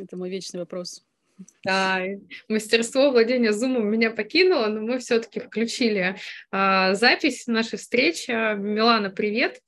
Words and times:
Это 0.00 0.16
мой 0.16 0.30
вечный 0.30 0.60
вопрос. 0.60 1.04
Да, 1.64 2.00
мастерство 2.48 3.10
владения 3.10 3.52
зумом 3.52 3.86
меня 3.88 4.10
покинуло, 4.10 4.66
но 4.66 4.80
мы 4.80 4.98
все-таки 4.98 5.40
включили 5.40 6.16
а, 6.50 6.94
запись 6.94 7.46
нашей 7.46 7.78
встречи. 7.78 8.30
Милана, 8.30 9.10
привет. 9.10 9.62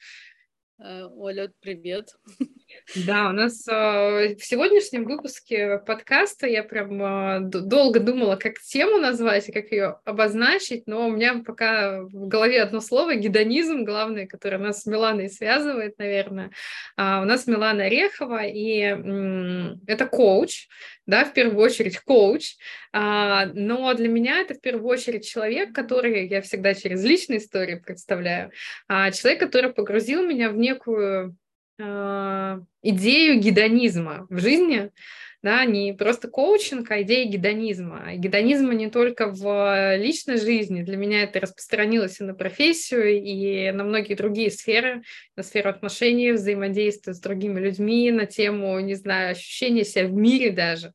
Э, 0.79 1.07
Оля, 1.13 1.53
привет. 1.61 2.17
Да, 3.07 3.29
у 3.29 3.33
нас 3.33 3.67
э, 3.69 4.35
в 4.37 4.45
сегодняшнем 4.45 5.05
выпуске 5.05 5.79
подкаста 5.79 6.47
я 6.47 6.65
прям 6.65 7.03
э, 7.03 7.41
долго 7.41 8.01
думала, 8.01 8.37
как 8.37 8.59
тему 8.59 8.99
назвать 8.99 9.49
и 9.49 9.53
как 9.53 9.71
ее 9.71 9.99
обозначить, 10.05 10.85
но 10.87 11.07
у 11.07 11.11
меня 11.11 11.43
пока 11.45 12.03
в 12.03 12.27
голове 12.27 12.63
одно 12.63 12.81
слово— 12.81 13.15
гедонизм, 13.17 13.85
главное, 13.85 14.27
которое 14.27 14.59
нас 14.59 14.83
с 14.83 14.87
Миланой 14.87 15.29
связывает, 15.29 15.99
наверное. 15.99 16.51
А 16.97 17.23
у 17.23 17.25
нас 17.25 17.47
Милана 17.47 17.85
Орехова, 17.85 18.45
и 18.45 18.81
м, 18.83 19.81
это 19.87 20.07
коуч, 20.07 20.69
да, 21.07 21.25
в 21.25 21.33
первую 21.33 21.65
очередь 21.65 21.99
коуч, 21.99 22.57
а, 22.93 23.47
но 23.47 23.93
для 23.95 24.09
меня 24.09 24.41
это 24.41 24.55
в 24.55 24.61
первую 24.61 24.89
очередь 24.89 25.27
человек, 25.27 25.73
который, 25.73 26.27
я 26.29 26.43
всегда 26.43 26.75
через 26.75 27.05
личные 27.05 27.39
истории 27.39 27.77
представляю, 27.77 28.51
а, 28.89 29.11
человек, 29.11 29.41
который 29.41 29.73
погрузил 29.73 30.27
меня 30.27 30.51
в 30.51 30.57
некую 30.57 31.37
идею 31.81 33.41
гедонизма 33.41 34.27
в 34.29 34.39
жизни, 34.39 34.91
да, 35.43 35.65
не 35.65 35.95
просто 35.95 36.29
коучинг, 36.29 36.91
а 36.91 37.01
идея 37.01 37.27
гедонизма. 37.27 38.15
гедонизма 38.17 38.75
не 38.75 38.91
только 38.91 39.29
в 39.29 39.97
личной 39.97 40.37
жизни, 40.37 40.83
для 40.83 40.97
меня 40.99 41.23
это 41.23 41.41
распространилось 41.41 42.21
и 42.21 42.25
на 42.25 42.35
профессию, 42.35 43.23
и 43.23 43.71
на 43.71 43.85
многие 43.85 44.15
другие 44.15 44.51
сферы, 44.51 45.03
на 45.37 45.43
сферу 45.43 45.71
отношений, 45.71 46.33
взаимодействия 46.33 47.15
с 47.15 47.21
другими 47.21 47.59
людьми, 47.59 48.11
на 48.11 48.27
тему, 48.27 48.79
не 48.81 48.95
знаю, 48.95 49.33
ощущения 49.33 49.85
себя 49.85 50.09
в 50.09 50.13
мире 50.13 50.51
даже. 50.51 50.93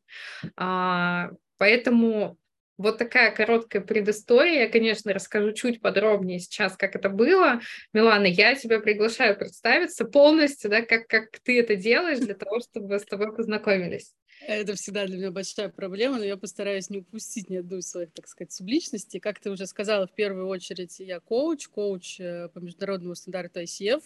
А, 0.55 1.31
поэтому 1.57 2.37
вот 2.77 2.97
такая 2.97 3.31
короткая 3.31 3.81
предыстория. 3.81 4.63
Я, 4.63 4.69
конечно, 4.69 5.13
расскажу 5.13 5.53
чуть 5.53 5.81
подробнее 5.81 6.39
сейчас, 6.39 6.75
как 6.75 6.95
это 6.95 7.09
было. 7.09 7.61
Милана, 7.93 8.25
я 8.25 8.55
тебя 8.55 8.79
приглашаю 8.79 9.37
представиться 9.37 10.05
полностью, 10.05 10.69
да, 10.69 10.81
как, 10.81 11.07
как 11.07 11.39
ты 11.39 11.59
это 11.59 11.75
делаешь 11.75 12.19
для 12.19 12.35
того, 12.35 12.59
чтобы 12.59 12.99
с 12.99 13.05
тобой 13.05 13.35
познакомились. 13.35 14.13
Это 14.41 14.75
всегда 14.75 15.05
для 15.05 15.17
меня 15.17 15.31
большая 15.31 15.69
проблема, 15.69 16.17
но 16.17 16.23
я 16.23 16.37
постараюсь 16.37 16.89
не 16.89 16.99
упустить 16.99 17.49
ни 17.49 17.55
одну 17.55 17.77
из 17.77 17.89
своих, 17.89 18.11
так 18.11 18.27
сказать, 18.27 18.51
субличностей. 18.51 19.19
Как 19.19 19.39
ты 19.39 19.49
уже 19.49 19.65
сказала, 19.65 20.07
в 20.07 20.13
первую 20.13 20.47
очередь 20.47 20.99
я 20.99 21.19
коуч, 21.19 21.67
коуч 21.67 22.19
э, 22.19 22.49
по 22.53 22.59
международному 22.59 23.15
стандарту 23.15 23.61
ICF, 23.61 24.03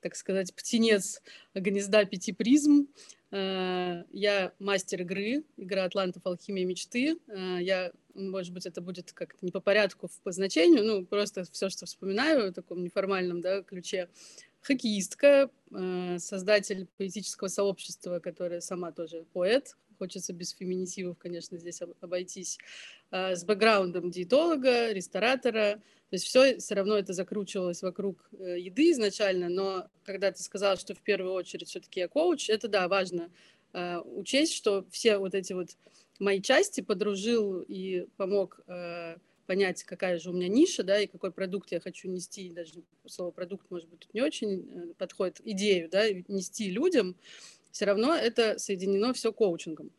так 0.00 0.14
сказать, 0.14 0.54
птенец 0.54 1.20
гнезда 1.54 2.04
пяти 2.04 2.32
призм. 2.32 2.86
Э, 3.32 4.04
я 4.12 4.52
мастер 4.58 5.02
игры, 5.02 5.44
игра 5.56 5.84
Атлантов 5.84 6.24
«Алхимия 6.26 6.64
мечты». 6.64 7.18
Э, 7.26 7.58
я, 7.60 7.92
может 8.14 8.52
быть, 8.52 8.66
это 8.66 8.80
будет 8.80 9.12
как-то 9.12 9.44
не 9.44 9.50
по 9.50 9.60
порядку 9.60 10.08
по 10.22 10.32
значению, 10.32 10.84
ну, 10.84 11.04
просто 11.04 11.44
все, 11.50 11.68
что 11.68 11.86
вспоминаю 11.86 12.50
в 12.50 12.54
таком 12.54 12.82
неформальном 12.84 13.40
да, 13.40 13.62
ключе. 13.62 14.08
Хоккеистка, 14.60 15.50
э, 15.72 16.18
создатель 16.18 16.86
поэтического 16.96 17.48
сообщества, 17.48 18.20
которая 18.20 18.60
сама 18.60 18.92
тоже 18.92 19.24
поэт, 19.32 19.76
хочется 19.98 20.32
без 20.32 20.50
феминитивов, 20.50 21.18
конечно, 21.18 21.58
здесь 21.58 21.80
обойтись, 22.00 22.58
с 23.10 23.44
бэкграундом 23.44 24.10
диетолога, 24.10 24.92
ресторатора, 24.92 25.80
то 26.10 26.14
есть 26.14 26.26
все 26.26 26.58
все 26.58 26.74
равно 26.74 26.96
это 26.96 27.12
закручивалось 27.12 27.82
вокруг 27.82 28.28
э, 28.32 28.60
еды 28.60 28.92
изначально, 28.92 29.48
но 29.48 29.88
когда 30.04 30.30
ты 30.30 30.40
сказала, 30.40 30.76
что 30.76 30.94
в 30.94 31.00
первую 31.00 31.32
очередь 31.32 31.68
все-таки 31.68 32.00
я 32.00 32.08
коуч, 32.08 32.48
это 32.48 32.68
да, 32.68 32.86
важно 32.86 33.30
э, 33.72 33.98
учесть, 33.98 34.54
что 34.54 34.86
все 34.90 35.18
вот 35.18 35.34
эти 35.34 35.52
вот 35.52 35.70
мои 36.20 36.40
части 36.40 36.80
подружил 36.80 37.60
и 37.60 38.06
помог 38.16 38.60
э, 38.68 39.16
понять, 39.46 39.82
какая 39.82 40.18
же 40.20 40.30
у 40.30 40.32
меня 40.32 40.48
ниша, 40.48 40.84
да, 40.84 41.00
и 41.00 41.08
какой 41.08 41.32
продукт 41.32 41.72
я 41.72 41.80
хочу 41.80 42.08
нести, 42.08 42.50
даже 42.50 42.84
слово 43.06 43.32
продукт, 43.32 43.68
может 43.70 43.88
быть, 43.88 44.00
тут 44.00 44.14
не 44.14 44.22
очень 44.22 44.68
э, 44.70 44.94
подходит, 44.94 45.40
идею, 45.44 45.88
да, 45.90 46.08
нести 46.28 46.70
людям, 46.70 47.16
все 47.72 47.84
равно 47.84 48.14
это 48.14 48.58
соединено 48.58 49.12
все 49.12 49.32
коучингом. 49.32 49.90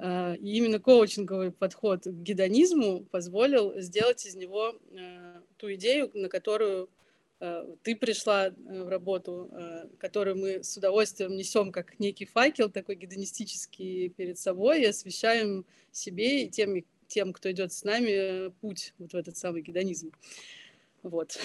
Э, 0.00 0.34
и 0.36 0.56
именно 0.56 0.80
коучинговый 0.80 1.52
подход 1.52 2.04
к 2.04 2.08
гедонизму 2.08 3.04
позволил 3.04 3.78
сделать 3.80 4.24
из 4.24 4.34
него 4.34 4.74
э, 4.92 5.40
ту 5.58 5.72
идею, 5.74 6.10
на 6.14 6.28
которую 6.28 6.88
э, 7.40 7.66
ты 7.82 7.94
пришла 7.94 8.50
в 8.50 8.88
работу, 8.88 9.50
которую 9.98 10.38
мы 10.38 10.64
с 10.64 10.76
удовольствием 10.76 11.36
несем 11.36 11.70
как 11.70 11.98
некий 12.00 12.24
факел 12.24 12.70
такой 12.70 12.94
гедонистический 12.94 14.08
перед 14.08 14.38
собой 14.38 14.82
и 14.82 14.86
освещаем 14.86 15.66
себе 15.92 16.44
и 16.44 16.48
тем, 16.48 16.82
тем 17.06 17.32
кто 17.34 17.50
идет 17.50 17.72
с 17.72 17.84
нами, 17.84 18.50
путь 18.60 18.94
вот 18.98 19.12
в 19.12 19.16
этот 19.16 19.36
самый 19.36 19.60
гедонизм. 19.60 20.12
Вот. 21.02 21.38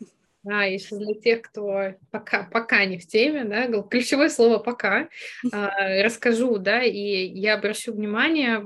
Да, 0.44 0.64
еще 0.64 0.96
для 0.96 1.14
тех, 1.14 1.42
кто 1.42 1.94
пока, 2.10 2.48
пока 2.50 2.84
не 2.84 2.98
в 2.98 3.06
теме, 3.06 3.44
да, 3.44 3.68
ключевое 3.82 4.28
слово 4.28 4.58
«пока», 4.58 5.08
а, 5.52 6.02
расскажу, 6.02 6.58
да, 6.58 6.82
и 6.82 7.28
я 7.28 7.54
обращу 7.54 7.92
внимание 7.92 8.58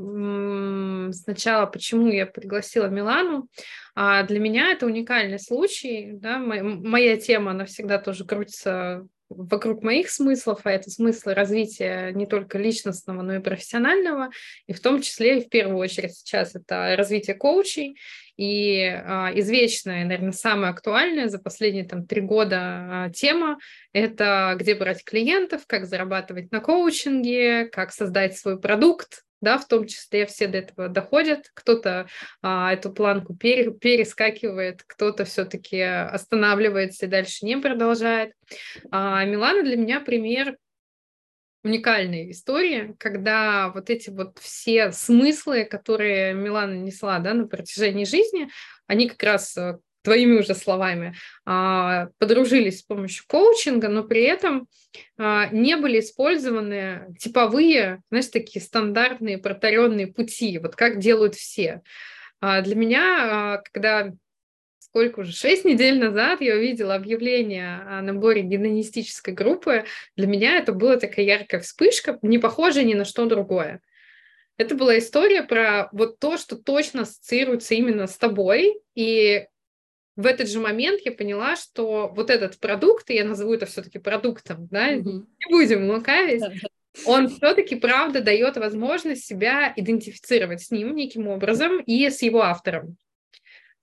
сначала, 1.12 1.66
почему 1.66 2.08
я 2.08 2.24
пригласила 2.24 2.86
Милану. 2.86 3.48
А, 3.94 4.22
для 4.22 4.40
меня 4.40 4.72
это 4.72 4.86
уникальный 4.86 5.38
случай, 5.38 6.12
да, 6.14 6.38
моя 6.38 7.18
тема, 7.18 7.50
она 7.50 7.66
всегда 7.66 7.98
тоже 7.98 8.24
крутится 8.24 9.06
вокруг 9.28 9.82
моих 9.82 10.10
смыслов, 10.10 10.60
а 10.64 10.70
это 10.70 10.90
смыслы 10.90 11.34
развития 11.34 12.12
не 12.12 12.26
только 12.26 12.58
личностного, 12.58 13.22
но 13.22 13.34
и 13.34 13.40
профессионального, 13.40 14.30
и 14.66 14.72
в 14.72 14.80
том 14.80 15.02
числе 15.02 15.38
и 15.38 15.44
в 15.44 15.48
первую 15.48 15.78
очередь 15.78 16.14
сейчас 16.14 16.54
это 16.54 16.94
развитие 16.96 17.34
коучей, 17.34 17.96
и 18.36 18.82
а, 18.84 19.30
извечная, 19.34 20.04
наверное, 20.04 20.32
самая 20.32 20.70
актуальная 20.70 21.28
за 21.28 21.38
последние 21.38 21.84
там 21.84 22.06
три 22.06 22.20
года 22.20 22.58
а, 22.60 23.10
тема– 23.10 23.58
это 23.92 24.56
где 24.58 24.74
брать 24.74 25.04
клиентов, 25.04 25.62
как 25.66 25.86
зарабатывать 25.86 26.52
на 26.52 26.60
коучинге, 26.60 27.66
как 27.66 27.92
создать 27.92 28.36
свой 28.36 28.60
продукт, 28.60 29.22
да, 29.40 29.58
в 29.58 29.68
том 29.68 29.86
числе 29.86 30.26
все 30.26 30.48
до 30.48 30.58
этого 30.58 30.88
доходят, 30.88 31.50
кто-то 31.54 32.08
а, 32.42 32.72
эту 32.72 32.90
планку 32.92 33.34
пере, 33.34 33.72
перескакивает, 33.72 34.82
кто-то 34.86 35.24
все-таки 35.24 35.80
останавливается 35.80 37.06
и 37.06 37.08
дальше 37.08 37.44
не 37.44 37.56
продолжает. 37.56 38.32
А, 38.90 39.24
Милана 39.24 39.62
для 39.62 39.76
меня 39.76 40.00
пример 40.00 40.56
уникальной 41.66 42.30
истории, 42.30 42.94
когда 42.98 43.70
вот 43.74 43.90
эти 43.90 44.10
вот 44.10 44.38
все 44.38 44.92
смыслы, 44.92 45.64
которые 45.64 46.32
Милана 46.34 46.74
несла 46.74 47.18
да, 47.18 47.34
на 47.34 47.46
протяжении 47.46 48.04
жизни, 48.04 48.48
они 48.86 49.08
как 49.08 49.22
раз 49.22 49.56
э, 49.56 49.78
твоими 50.06 50.38
уже 50.38 50.54
словами, 50.54 51.16
а, 51.44 52.10
подружились 52.18 52.78
с 52.78 52.82
помощью 52.82 53.24
коучинга, 53.26 53.88
но 53.88 54.04
при 54.04 54.22
этом 54.22 54.68
а, 55.18 55.48
не 55.48 55.76
были 55.76 55.98
использованы 55.98 57.12
типовые, 57.18 58.02
знаешь, 58.10 58.28
такие 58.28 58.64
стандартные 58.64 59.38
протаренные 59.38 60.06
пути, 60.06 60.58
вот 60.58 60.76
как 60.76 61.00
делают 61.00 61.34
все. 61.34 61.82
А, 62.40 62.60
для 62.60 62.76
меня, 62.76 63.60
когда 63.72 64.12
сколько 64.96 65.20
уже, 65.20 65.32
шесть 65.32 65.66
недель 65.66 65.98
назад 65.98 66.40
я 66.40 66.54
увидела 66.54 66.94
объявление 66.94 67.82
о 67.86 68.00
наборе 68.00 68.40
гедонистической 68.40 69.34
группы. 69.34 69.84
Для 70.16 70.26
меня 70.26 70.56
это 70.56 70.72
была 70.72 70.96
такая 70.96 71.26
яркая 71.26 71.60
вспышка, 71.60 72.18
не 72.22 72.38
похожая 72.38 72.84
ни 72.84 72.94
на 72.94 73.04
что 73.04 73.26
другое. 73.26 73.82
Это 74.56 74.74
была 74.74 74.96
история 74.96 75.42
про 75.42 75.90
вот 75.92 76.18
то, 76.18 76.38
что 76.38 76.56
точно 76.56 77.02
ассоциируется 77.02 77.74
именно 77.74 78.06
с 78.06 78.16
тобой. 78.16 78.80
И 78.94 79.44
в 80.16 80.24
этот 80.24 80.48
же 80.48 80.60
момент 80.60 81.02
я 81.04 81.12
поняла, 81.12 81.56
что 81.56 82.10
вот 82.16 82.30
этот 82.30 82.58
продукт, 82.58 83.10
и 83.10 83.16
я 83.16 83.24
назову 83.26 83.52
это 83.52 83.66
все-таки 83.66 83.98
продуктом, 83.98 84.66
да, 84.70 84.94
mm-hmm. 84.94 85.02
не 85.02 85.50
будем 85.50 85.90
лукавить, 85.90 86.42
он 87.04 87.28
все-таки, 87.28 87.76
правда, 87.76 88.22
дает 88.22 88.56
возможность 88.56 89.26
себя 89.26 89.74
идентифицировать 89.76 90.62
с 90.62 90.70
ним 90.70 90.94
неким 90.94 91.28
образом 91.28 91.80
и 91.80 92.08
с 92.08 92.22
его 92.22 92.40
автором. 92.40 92.96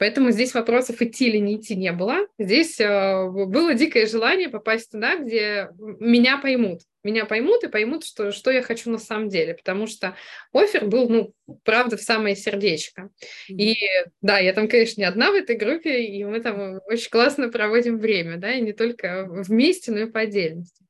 Поэтому 0.04 0.32
здесь 0.32 0.54
вопросов 0.54 1.02
идти 1.02 1.30
или 1.30 1.38
не 1.38 1.56
идти 1.56 1.78
не 1.78 1.94
было. 1.94 2.28
Здесь 2.38 2.78
э, 2.82 3.30
было 3.30 3.74
дикое 3.74 4.06
желание 4.06 4.50
попасть 4.50 4.92
туда, 4.92 5.16
где 5.16 5.70
меня 5.78 6.38
поймут. 6.40 6.82
Меня 7.06 7.24
поймут 7.24 7.64
и 7.64 7.70
поймут, 7.70 8.04
что, 8.04 8.34
что 8.34 8.52
я 8.52 8.62
хочу 8.62 8.92
на 8.92 8.98
самом 8.98 9.30
деле. 9.30 9.54
Потому 9.54 9.88
что 9.88 10.18
офер 10.52 10.88
был, 10.88 11.08
ну, 11.08 11.34
правда, 11.64 11.96
в 11.96 12.02
самое 12.02 12.36
сердечко. 12.36 13.12
И 13.48 13.78
да, 14.22 14.40
я 14.40 14.52
там, 14.52 14.68
конечно, 14.68 15.00
не 15.00 15.08
одна 15.08 15.32
в 15.32 15.36
этой 15.36 15.56
группе, 15.56 16.04
и 16.04 16.26
мы 16.26 16.42
там 16.42 16.82
очень 16.86 17.10
классно 17.10 17.48
проводим 17.48 17.98
время, 17.98 18.36
да, 18.36 18.52
и 18.52 18.60
не 18.60 18.74
только 18.74 19.26
вместе, 19.26 19.94
но 19.94 20.00
и 20.00 20.12
по 20.12 20.20
отдельности. 20.20 20.84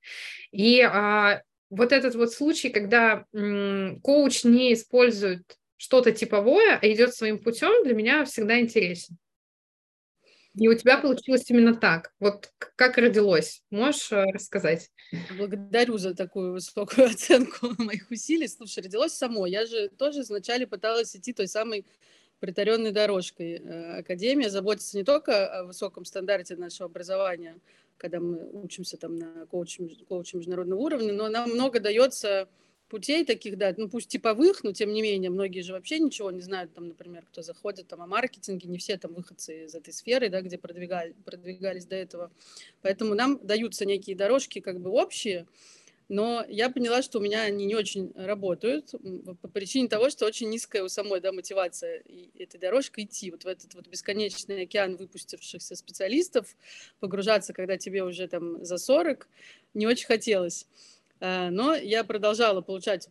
И 0.51 0.81
а, 0.81 1.43
вот 1.69 1.91
этот 1.91 2.15
вот 2.15 2.33
случай, 2.33 2.69
когда 2.69 3.25
м, 3.31 3.99
коуч 4.01 4.43
не 4.43 4.73
использует 4.73 5.43
что-то 5.83 6.13
типовое, 6.13 6.79
а 6.81 6.87
идет 6.87 7.13
своим 7.13 7.39
путем, 7.39 7.83
для 7.83 7.93
меня 7.93 8.23
всегда 8.23 8.57
интересен. 8.57 9.17
И 10.55 10.69
у 10.69 10.73
тебя 10.75 10.97
получилось 10.97 11.49
именно 11.49 11.75
так. 11.75 12.13
Вот 12.19 12.53
как 12.77 12.97
родилось? 12.97 13.63
Можешь 13.69 14.09
э, 14.13 14.23
рассказать? 14.31 14.91
Благодарю 15.37 15.97
за 15.97 16.15
такую 16.15 16.53
высокую 16.53 17.07
оценку 17.11 17.73
моих 17.77 18.09
усилий. 18.09 18.47
Слушай, 18.47 18.83
родилось 18.83 19.11
само. 19.11 19.45
Я 19.45 19.65
же 19.65 19.89
тоже 19.89 20.23
вначале 20.23 20.67
пыталась 20.67 21.13
идти 21.17 21.33
той 21.33 21.49
самой 21.49 21.85
притаренной 22.39 22.91
дорожкой. 22.91 23.55
Э, 23.55 23.97
Академия 23.97 24.49
заботится 24.49 24.95
не 24.95 25.03
только 25.03 25.47
о 25.47 25.63
высоком 25.65 26.05
стандарте 26.05 26.55
нашего 26.55 26.85
образования, 26.85 27.57
когда 27.97 28.21
мы 28.21 28.49
учимся 28.53 28.95
там 28.95 29.17
на 29.17 29.45
коуче, 29.47 29.89
коуче 30.07 30.37
международного 30.37 30.79
уровня, 30.79 31.11
но 31.11 31.27
нам 31.27 31.49
много 31.49 31.81
дается 31.81 32.47
путей 32.93 33.25
таких, 33.25 33.57
да, 33.57 33.73
ну 33.75 33.89
пусть 33.89 34.09
типовых, 34.09 34.63
но 34.63 34.71
тем 34.71 34.93
не 34.93 35.01
менее, 35.01 35.31
многие 35.31 35.61
же 35.61 35.73
вообще 35.73 35.97
ничего 35.97 36.29
не 36.29 36.41
знают, 36.41 36.75
там, 36.75 36.89
например, 36.89 37.25
кто 37.25 37.41
заходит 37.41 37.87
там 37.87 38.03
о 38.03 38.05
маркетинге, 38.05 38.69
не 38.69 38.77
все 38.77 38.97
там 38.97 39.15
выходцы 39.15 39.65
из 39.65 39.73
этой 39.73 39.91
сферы, 39.91 40.29
да, 40.29 40.41
где 40.41 40.59
продвигали, 40.59 41.15
продвигались 41.25 41.87
до 41.87 41.95
этого. 41.95 42.31
Поэтому 42.83 43.15
нам 43.15 43.39
даются 43.41 43.87
некие 43.87 44.15
дорожки 44.15 44.59
как 44.59 44.79
бы 44.79 44.91
общие, 44.91 45.47
но 46.07 46.45
я 46.47 46.69
поняла, 46.69 47.01
что 47.01 47.17
у 47.17 47.21
меня 47.23 47.41
они 47.41 47.65
не 47.65 47.73
очень 47.73 48.11
работают 48.13 48.91
по 49.41 49.47
причине 49.47 49.87
того, 49.87 50.11
что 50.11 50.27
очень 50.27 50.51
низкая 50.51 50.83
у 50.83 50.87
самой 50.87 51.19
да, 51.19 51.31
мотивация 51.31 52.03
этой 52.37 52.59
дорожкой 52.59 53.05
идти, 53.05 53.31
вот 53.31 53.43
в 53.43 53.47
этот 53.47 53.73
вот 53.73 53.87
бесконечный 53.87 54.61
океан 54.61 54.97
выпустившихся 54.97 55.75
специалистов, 55.75 56.55
погружаться, 56.99 57.53
когда 57.53 57.75
тебе 57.75 58.03
уже 58.03 58.27
там 58.27 58.63
за 58.63 58.77
40, 58.77 59.27
не 59.73 59.87
очень 59.87 60.05
хотелось. 60.05 60.67
Э, 61.23 61.49
но 61.49 61.73
я 61.73 62.03
продолжала 62.03 62.59
получать 62.59 63.07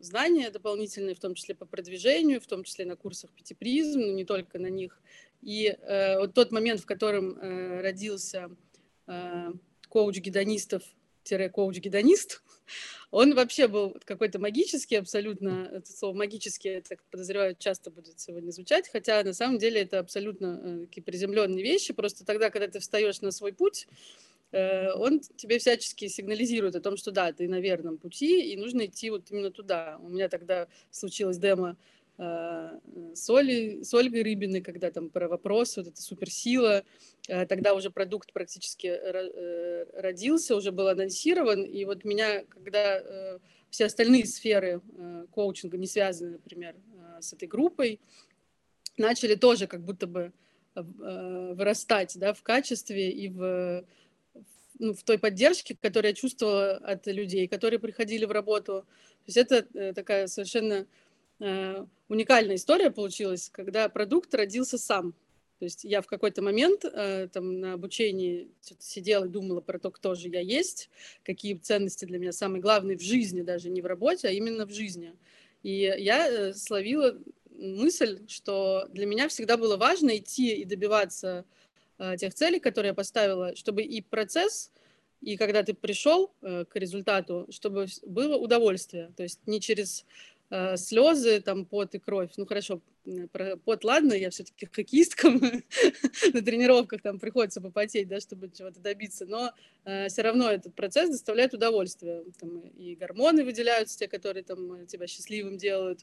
знания 0.00 0.50
дополнительные, 0.50 1.14
в 1.14 1.20
том 1.20 1.34
числе 1.34 1.54
по 1.54 1.64
продвижению, 1.64 2.40
в 2.40 2.46
том 2.46 2.64
числе 2.64 2.84
на 2.84 2.96
курсах 2.96 3.30
пятипризм, 3.30 4.00
но 4.00 4.12
не 4.12 4.24
только 4.24 4.58
на 4.58 4.66
них. 4.66 5.00
И 5.42 5.68
э, 5.68 6.18
вот 6.18 6.34
тот 6.34 6.50
момент, 6.50 6.80
в 6.80 6.86
котором 6.86 7.38
э, 7.38 7.80
родился 7.80 8.50
коуч 9.88 10.18
гедонистов 10.18 10.82
коуч-гедонист, 11.24 12.42
он 13.12 13.34
вообще 13.34 13.68
был 13.68 13.96
какой-то 14.04 14.40
магический 14.40 14.96
абсолютно, 14.96 15.70
это 15.72 15.92
слово 15.92 16.16
магический, 16.16 16.68
я 16.70 16.80
так 16.80 17.00
подозреваю, 17.10 17.54
часто 17.56 17.90
будет 17.90 18.18
сегодня 18.18 18.50
звучать, 18.50 18.88
хотя 18.88 19.22
на 19.22 19.34
самом 19.34 19.58
деле 19.58 19.82
это 19.82 19.98
абсолютно 19.98 20.80
такие 20.80 21.02
приземленные 21.02 21.62
вещи, 21.62 21.92
просто 21.92 22.24
тогда, 22.24 22.50
когда 22.50 22.68
ты 22.68 22.80
встаешь 22.80 23.20
на 23.20 23.30
свой 23.30 23.52
путь, 23.52 23.86
он 24.52 25.20
тебе 25.20 25.58
всячески 25.58 26.08
сигнализирует 26.08 26.76
о 26.76 26.80
том, 26.80 26.96
что 26.96 27.10
да, 27.10 27.32
ты 27.32 27.48
на 27.48 27.60
верном 27.60 27.96
пути, 27.96 28.52
и 28.52 28.56
нужно 28.56 28.84
идти 28.84 29.08
вот 29.08 29.30
именно 29.30 29.50
туда. 29.50 29.98
У 30.02 30.10
меня 30.10 30.28
тогда 30.28 30.68
случилось 30.90 31.38
демо 31.38 31.78
э, 32.18 32.78
с, 33.14 33.30
Олей, 33.30 33.82
с 33.82 33.94
Ольгой 33.94 34.22
Рыбиной, 34.22 34.60
когда 34.60 34.90
там 34.90 35.08
про 35.08 35.28
вопрос, 35.28 35.78
вот 35.78 35.86
эта 35.86 36.02
суперсила, 36.02 36.84
э, 37.28 37.46
тогда 37.46 37.72
уже 37.72 37.90
продукт 37.90 38.34
практически 38.34 38.88
родился, 39.98 40.54
уже 40.54 40.70
был 40.70 40.88
анонсирован, 40.88 41.62
и 41.62 41.84
вот 41.86 42.04
меня, 42.04 42.44
когда 42.44 43.38
все 43.70 43.86
остальные 43.86 44.26
сферы 44.26 44.82
коучинга 45.30 45.78
не 45.78 45.86
связаны, 45.86 46.32
например, 46.32 46.76
с 47.20 47.32
этой 47.32 47.48
группой, 47.48 48.00
начали 48.98 49.34
тоже 49.34 49.66
как 49.66 49.82
будто 49.82 50.06
бы 50.06 50.32
вырастать 50.74 52.18
да, 52.18 52.32
в 52.32 52.42
качестве 52.42 53.10
и 53.10 53.28
в 53.28 53.84
в 54.78 55.02
той 55.04 55.18
поддержке, 55.18 55.76
которую 55.80 56.10
я 56.10 56.14
чувствовала 56.14 56.76
от 56.76 57.06
людей, 57.06 57.48
которые 57.48 57.78
приходили 57.78 58.24
в 58.24 58.32
работу. 58.32 58.86
То 59.24 59.26
есть 59.26 59.36
это 59.36 59.66
э, 59.74 59.92
такая 59.92 60.26
совершенно 60.26 60.86
э, 61.38 61.84
уникальная 62.08 62.56
история 62.56 62.90
получилась, 62.90 63.48
когда 63.50 63.88
продукт 63.88 64.34
родился 64.34 64.78
сам. 64.78 65.14
То 65.58 65.66
есть 65.66 65.84
я 65.84 66.02
в 66.02 66.06
какой-то 66.06 66.42
момент 66.42 66.84
э, 66.84 67.28
там 67.32 67.60
на 67.60 67.74
обучении 67.74 68.50
сидела 68.80 69.26
и 69.26 69.28
думала 69.28 69.60
про 69.60 69.78
то, 69.78 69.90
кто 69.90 70.14
же 70.14 70.28
я 70.28 70.40
есть, 70.40 70.90
какие 71.22 71.54
ценности 71.54 72.04
для 72.04 72.18
меня 72.18 72.32
самые 72.32 72.60
главные 72.60 72.96
в 72.96 73.02
жизни, 73.02 73.42
даже 73.42 73.70
не 73.70 73.80
в 73.80 73.86
работе, 73.86 74.28
а 74.28 74.32
именно 74.32 74.66
в 74.66 74.72
жизни. 74.72 75.14
И 75.62 75.94
я 75.98 76.52
словила 76.54 77.16
мысль, 77.50 78.26
что 78.26 78.88
для 78.90 79.06
меня 79.06 79.28
всегда 79.28 79.56
было 79.56 79.76
важно 79.76 80.16
идти 80.16 80.54
и 80.54 80.64
добиваться 80.64 81.44
тех 82.18 82.34
целей, 82.34 82.60
которые 82.60 82.90
я 82.90 82.94
поставила, 82.94 83.54
чтобы 83.54 83.82
и 83.82 84.00
процесс, 84.00 84.70
и 85.22 85.36
когда 85.36 85.62
ты 85.62 85.72
пришел 85.72 86.34
э, 86.42 86.64
к 86.64 86.76
результату, 86.76 87.46
чтобы 87.50 87.86
было 88.04 88.36
удовольствие. 88.36 89.12
То 89.16 89.22
есть 89.22 89.40
не 89.46 89.60
через 89.60 90.04
э, 90.52 90.76
слезы, 90.76 91.40
там, 91.40 91.64
пот 91.64 91.94
и 91.94 91.98
кровь. 91.98 92.30
Ну, 92.36 92.44
хорошо, 92.44 92.82
про 93.32 93.56
пот, 93.56 93.84
ладно, 93.84 94.12
я 94.12 94.28
все-таки 94.28 94.66
хоккеистка, 94.66 95.30
на 96.32 96.42
тренировках 96.42 97.00
там 97.00 97.18
приходится 97.18 97.62
попотеть, 97.62 98.06
да, 98.08 98.20
чтобы 98.20 98.50
чего-то 98.50 98.78
добиться, 98.78 99.24
но 99.24 99.52
э, 99.84 100.08
все 100.08 100.22
равно 100.22 100.50
этот 100.50 100.74
процесс 100.74 101.08
доставляет 101.08 101.54
удовольствие. 101.54 102.24
Там, 102.38 102.60
и 102.60 102.94
гормоны 102.94 103.44
выделяются, 103.44 103.98
те, 103.98 104.08
которые 104.08 104.44
там 104.44 104.86
тебя 104.86 105.06
счастливым 105.06 105.56
делают, 105.56 106.00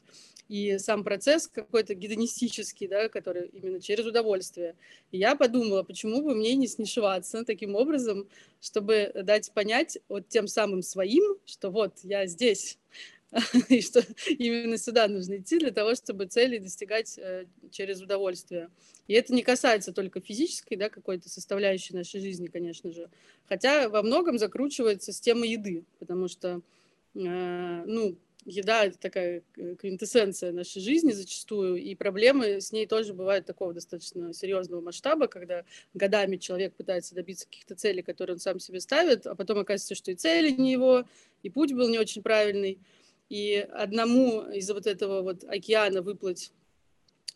и 0.48 0.78
сам 0.78 1.04
процесс 1.04 1.46
какой-то 1.46 1.94
гедонистический, 1.94 2.88
да, 2.88 3.08
который 3.08 3.48
именно 3.52 3.80
через 3.80 4.04
удовольствие. 4.04 4.74
И 5.12 5.18
я 5.18 5.36
подумала, 5.36 5.84
почему 5.84 6.22
бы 6.22 6.34
мне 6.34 6.56
не 6.56 6.66
снишиваться 6.66 7.44
таким 7.44 7.76
образом, 7.76 8.28
чтобы 8.60 9.12
дать 9.14 9.52
понять 9.52 9.98
вот 10.08 10.28
тем 10.28 10.48
самым 10.48 10.82
своим, 10.82 11.36
что 11.46 11.70
вот 11.70 12.00
я 12.02 12.26
здесь, 12.26 12.78
и 13.68 13.80
что 13.80 14.02
именно 14.26 14.76
сюда 14.76 15.06
нужно 15.08 15.38
идти 15.38 15.58
для 15.58 15.70
того, 15.70 15.94
чтобы 15.94 16.26
цели 16.26 16.58
достигать 16.58 17.16
э, 17.18 17.46
через 17.70 18.00
удовольствие. 18.00 18.70
И 19.06 19.14
это 19.14 19.32
не 19.32 19.42
касается 19.42 19.92
только 19.92 20.20
физической, 20.20 20.76
да, 20.76 20.88
какой-то 20.88 21.28
составляющей 21.28 21.94
нашей 21.94 22.20
жизни, 22.20 22.48
конечно 22.48 22.92
же. 22.92 23.08
Хотя 23.48 23.88
во 23.88 24.02
многом 24.02 24.38
закручивается 24.38 25.12
с 25.12 25.20
темы 25.20 25.46
еды, 25.46 25.84
потому 25.98 26.26
что, 26.28 26.60
э, 27.14 27.84
ну, 27.86 28.16
еда 28.44 28.84
это 28.84 28.98
такая 28.98 29.42
э, 29.56 29.74
квинтэссенция 29.76 30.52
нашей 30.52 30.80
жизни 30.80 31.12
зачастую, 31.12 31.76
и 31.76 31.94
проблемы 31.94 32.60
с 32.60 32.72
ней 32.72 32.86
тоже 32.86 33.14
бывают 33.14 33.46
такого 33.46 33.72
достаточно 33.72 34.32
серьезного 34.32 34.80
масштаба, 34.80 35.28
когда 35.28 35.64
годами 35.94 36.36
человек 36.36 36.74
пытается 36.74 37.14
добиться 37.14 37.46
каких-то 37.46 37.74
целей, 37.74 38.02
которые 38.02 38.34
он 38.34 38.40
сам 38.40 38.58
себе 38.58 38.80
ставит, 38.80 39.26
а 39.26 39.34
потом 39.34 39.58
оказывается, 39.58 39.94
что 39.94 40.10
и 40.10 40.14
цели 40.14 40.50
не 40.50 40.72
его, 40.72 41.04
и 41.42 41.50
путь 41.50 41.72
был 41.72 41.88
не 41.88 41.98
очень 41.98 42.22
правильный. 42.22 42.78
И 43.30 43.54
одному 43.72 44.42
из 44.50 44.68
вот 44.70 44.88
этого 44.88 45.22
вот 45.22 45.44
океана 45.44 46.02
выплыть 46.02 46.52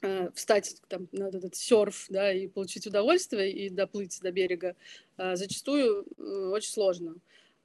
э, 0.02 0.28
встать 0.34 0.82
там, 0.88 1.08
на 1.12 1.28
этот 1.28 1.54
серф, 1.54 2.06
да, 2.08 2.32
и 2.32 2.48
получить 2.48 2.88
удовольствие 2.88 3.52
и 3.52 3.68
доплыть 3.70 4.20
до 4.20 4.32
берега, 4.32 4.74
э, 5.16 5.36
зачастую 5.36 6.04
э, 6.18 6.22
очень 6.52 6.70
сложно. 6.70 7.14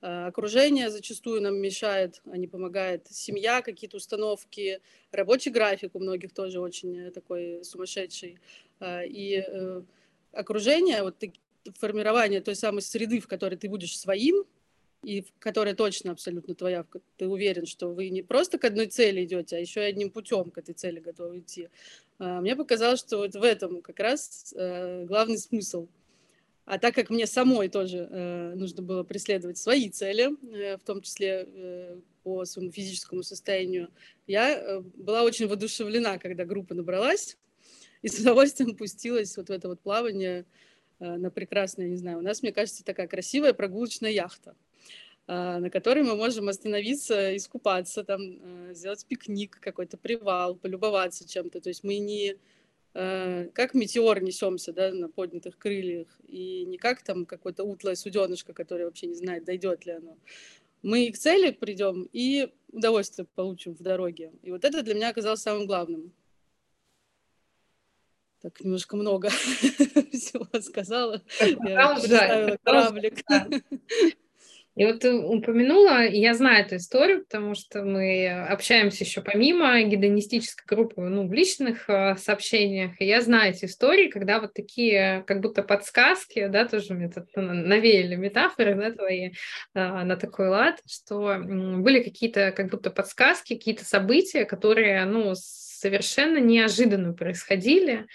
Окружение 0.01 0.89
зачастую 0.89 1.41
нам 1.41 1.57
мешает, 1.57 2.21
а 2.31 2.37
не 2.37 2.47
помогает. 2.47 3.05
Семья, 3.09 3.61
какие-то 3.61 3.97
установки, 3.97 4.79
рабочий 5.11 5.51
график 5.51 5.93
у 5.93 5.99
многих 5.99 6.33
тоже 6.33 6.61
очень 6.61 7.11
такой 7.11 7.65
сумасшедший. 7.65 8.39
И 8.81 9.43
окружение, 10.31 11.03
вот 11.03 11.21
формирование 11.77 12.39
той 12.39 12.55
самой 12.55 12.81
среды, 12.81 13.19
в 13.19 13.27
которой 13.27 13.55
ты 13.55 13.67
будешь 13.67 13.99
своим, 13.99 14.45
и 15.03 15.25
которая 15.39 15.75
точно 15.75 16.11
абсолютно 16.11 16.55
твоя, 16.55 16.85
ты 17.17 17.27
уверен, 17.27 17.65
что 17.65 17.89
вы 17.89 18.09
не 18.09 18.21
просто 18.21 18.57
к 18.57 18.65
одной 18.65 18.87
цели 18.87 19.23
идете, 19.23 19.55
а 19.55 19.59
еще 19.59 19.81
и 19.81 19.85
одним 19.85 20.11
путем 20.11 20.51
к 20.51 20.57
этой 20.57 20.73
цели 20.73 20.99
готовы 20.99 21.39
идти. 21.39 21.69
А, 22.17 22.41
мне 22.41 22.55
показалось, 22.55 22.99
что 22.99 23.17
вот 23.17 23.33
в 23.33 23.43
этом 23.43 23.81
как 23.81 23.99
раз 23.99 24.53
э, 24.57 25.05
главный 25.05 25.37
смысл. 25.37 25.87
А 26.65 26.77
так 26.77 26.93
как 26.93 27.09
мне 27.09 27.25
самой 27.25 27.69
тоже 27.69 28.07
э, 28.11 28.53
нужно 28.55 28.83
было 28.83 29.03
преследовать 29.03 29.57
свои 29.57 29.89
цели, 29.89 30.29
э, 30.53 30.77
в 30.77 30.83
том 30.83 31.01
числе 31.01 32.01
по 32.23 32.43
своему 32.43 32.71
физическому 32.71 33.23
состоянию, 33.23 33.89
я 34.27 34.81
была 34.95 35.23
очень 35.23 35.47
воодушевлена, 35.47 36.19
когда 36.19 36.43
группа 36.43 36.75
набралась, 36.75 37.37
и 38.01 38.09
с 38.09 38.19
удовольствием 38.19 38.75
пустилась 38.75 39.35
вот 39.37 39.47
в 39.47 39.51
это 39.51 39.69
вот 39.69 39.79
плавание 39.79 40.45
на 40.99 41.31
прекрасное, 41.31 41.87
не 41.87 41.95
знаю, 41.95 42.17
у 42.19 42.21
нас, 42.21 42.43
мне 42.43 42.51
кажется, 42.51 42.83
такая 42.83 43.07
красивая 43.07 43.53
прогулочная 43.53 44.11
яхта. 44.11 44.53
А, 45.31 45.59
на 45.59 45.69
которой 45.69 46.03
мы 46.03 46.15
можем 46.15 46.49
остановиться, 46.49 47.35
искупаться, 47.37 48.03
там, 48.03 48.19
э, 48.19 48.73
сделать 48.73 49.05
пикник, 49.05 49.59
какой-то 49.59 49.95
привал, 49.95 50.55
полюбоваться 50.55 51.29
чем-то. 51.29 51.61
То 51.61 51.69
есть 51.69 51.83
мы 51.83 51.99
не 51.99 52.35
э, 52.95 53.49
как 53.53 53.75
метеор 53.75 54.23
несемся 54.23 54.73
да, 54.73 54.91
на 54.91 55.07
поднятых 55.07 55.59
крыльях, 55.59 56.07
и 56.27 56.65
не 56.65 56.79
как 56.79 57.03
там 57.03 57.27
какое-то 57.27 57.63
утлое 57.63 57.93
суденышко, 57.93 58.53
которое 58.53 58.85
вообще 58.85 59.05
не 59.05 59.13
знает, 59.13 59.45
дойдет 59.45 59.85
ли 59.85 59.91
оно. 59.91 60.17
Мы 60.81 61.11
к 61.11 61.17
цели 61.19 61.51
придем 61.51 62.09
и 62.11 62.51
удовольствие 62.71 63.27
получим 63.35 63.75
в 63.75 63.83
дороге. 63.83 64.31
И 64.41 64.49
вот 64.49 64.65
это 64.65 64.81
для 64.81 64.95
меня 64.95 65.09
оказалось 65.09 65.41
самым 65.41 65.67
главным. 65.67 66.11
Так, 68.41 68.59
немножко 68.61 68.97
много 68.97 69.29
всего 70.11 70.47
сказала. 70.59 71.21
Я 71.39 71.93
представила 71.93 72.57
кораблик. 72.63 73.23
И 74.75 74.85
вот 74.85 74.99
ты 74.99 75.13
упомянула, 75.13 76.05
и 76.05 76.19
я 76.19 76.33
знаю 76.33 76.65
эту 76.65 76.77
историю, 76.77 77.23
потому 77.23 77.53
что 77.55 77.83
мы 77.83 78.29
общаемся 78.29 79.03
еще 79.03 79.21
помимо 79.21 79.81
гедонистической 79.81 80.63
группы, 80.67 81.01
ну, 81.01 81.27
в 81.27 81.33
личных 81.33 81.89
э, 81.89 82.15
сообщениях, 82.15 82.93
и 82.99 83.05
я 83.05 83.21
знаю 83.21 83.51
эти 83.51 83.65
истории, 83.65 84.09
когда 84.09 84.39
вот 84.39 84.53
такие, 84.53 85.23
как 85.27 85.41
будто 85.41 85.63
подсказки, 85.63 86.47
да, 86.47 86.65
тоже 86.65 86.93
мне 86.93 87.09
тут 87.09 87.27
навеяли 87.35 88.15
метафоры, 88.15 88.75
да, 88.75 88.91
твои 88.91 89.27
э, 89.27 89.31
на 89.73 90.15
такой 90.15 90.47
лад, 90.47 90.79
что 90.87 91.37
были 91.43 92.01
какие-то 92.01 92.51
как 92.51 92.69
будто 92.69 92.89
подсказки, 92.89 93.55
какие-то 93.55 93.83
события, 93.83 94.45
которые, 94.45 95.03
ну, 95.05 95.33
совершенно 95.35 96.37
неожиданно 96.37 97.13
происходили, 97.13 98.05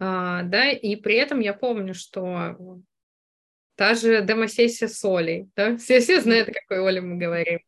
а, 0.00 0.42
да, 0.44 0.70
и 0.70 0.96
при 0.96 1.16
этом 1.16 1.40
я 1.40 1.52
помню, 1.52 1.94
что 1.94 2.56
та 3.78 3.94
же 3.94 4.22
демосессия 4.22 4.88
с 4.88 5.04
Олей, 5.04 5.46
да? 5.54 5.76
все, 5.76 6.00
все 6.00 6.20
знают, 6.20 6.48
о 6.48 6.52
какой 6.52 6.80
Оле 6.80 7.00
мы 7.00 7.16
говорим, 7.16 7.60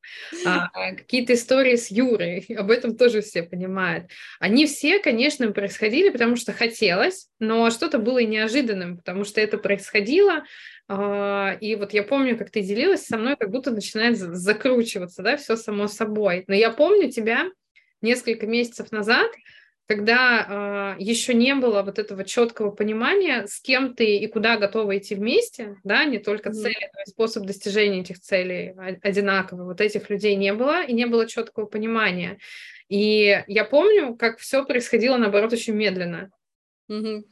а, 0.45 0.69
а, 0.75 0.95
какие-то 0.97 1.35
истории 1.35 1.77
с 1.77 1.89
Юрой, 1.89 2.45
об 2.59 2.73
этом 2.73 2.97
тоже 2.97 3.23
все 3.23 3.45
понимают. 3.45 4.11
Они 4.41 4.67
все, 4.67 4.99
конечно, 4.99 5.53
происходили, 5.53 6.11
потому 6.11 6.35
что 6.35 6.53
хотелось, 6.53 7.29
но 7.39 7.71
что-то 7.71 7.99
было 7.99 8.19
неожиданным, 8.19 8.97
потому 8.97 9.23
что 9.23 9.41
это 9.41 9.57
происходило, 9.57 10.43
а, 10.89 11.57
и 11.61 11.77
вот 11.77 11.93
я 11.93 12.03
помню, 12.03 12.37
как 12.37 12.51
ты 12.51 12.63
делилась 12.63 13.07
со 13.07 13.17
мной, 13.17 13.37
как 13.37 13.53
будто 13.53 13.71
начинает 13.71 14.19
закручиваться, 14.19 15.23
да, 15.23 15.37
все 15.37 15.55
само 15.55 15.87
собой. 15.87 16.43
Но 16.49 16.57
я 16.57 16.71
помню 16.71 17.09
тебя 17.09 17.47
несколько 18.03 18.49
месяцев 18.49 18.91
назад, 18.91 19.31
когда 19.91 20.95
э, 20.97 21.03
еще 21.03 21.35
не 21.35 21.53
было 21.57 21.83
вот 21.83 21.99
этого 21.99 22.23
четкого 22.23 22.71
понимания, 22.71 23.49
с 23.49 23.59
кем 23.61 23.97
ты 23.97 24.19
и 24.19 24.27
куда 24.29 24.57
готова 24.57 24.97
идти 24.97 25.17
вместе, 25.17 25.79
да, 25.83 26.05
не 26.05 26.19
только 26.19 26.53
цели, 26.53 26.89
но 26.95 27.03
и 27.05 27.11
способ 27.11 27.45
достижения 27.45 28.03
этих 28.03 28.21
целей 28.21 28.73
одинаковый. 29.03 29.65
Вот 29.65 29.81
этих 29.81 30.09
людей 30.09 30.37
не 30.37 30.55
было, 30.55 30.85
и 30.85 30.93
не 30.93 31.07
было 31.07 31.27
четкого 31.27 31.67
понимания. 31.67 32.39
И 32.89 33.43
я 33.49 33.65
помню, 33.65 34.15
как 34.15 34.39
все 34.39 34.65
происходило, 34.65 35.17
наоборот, 35.17 35.53
очень 35.53 35.75
медленно. 35.75 36.31
Mm-hmm. 36.89 37.25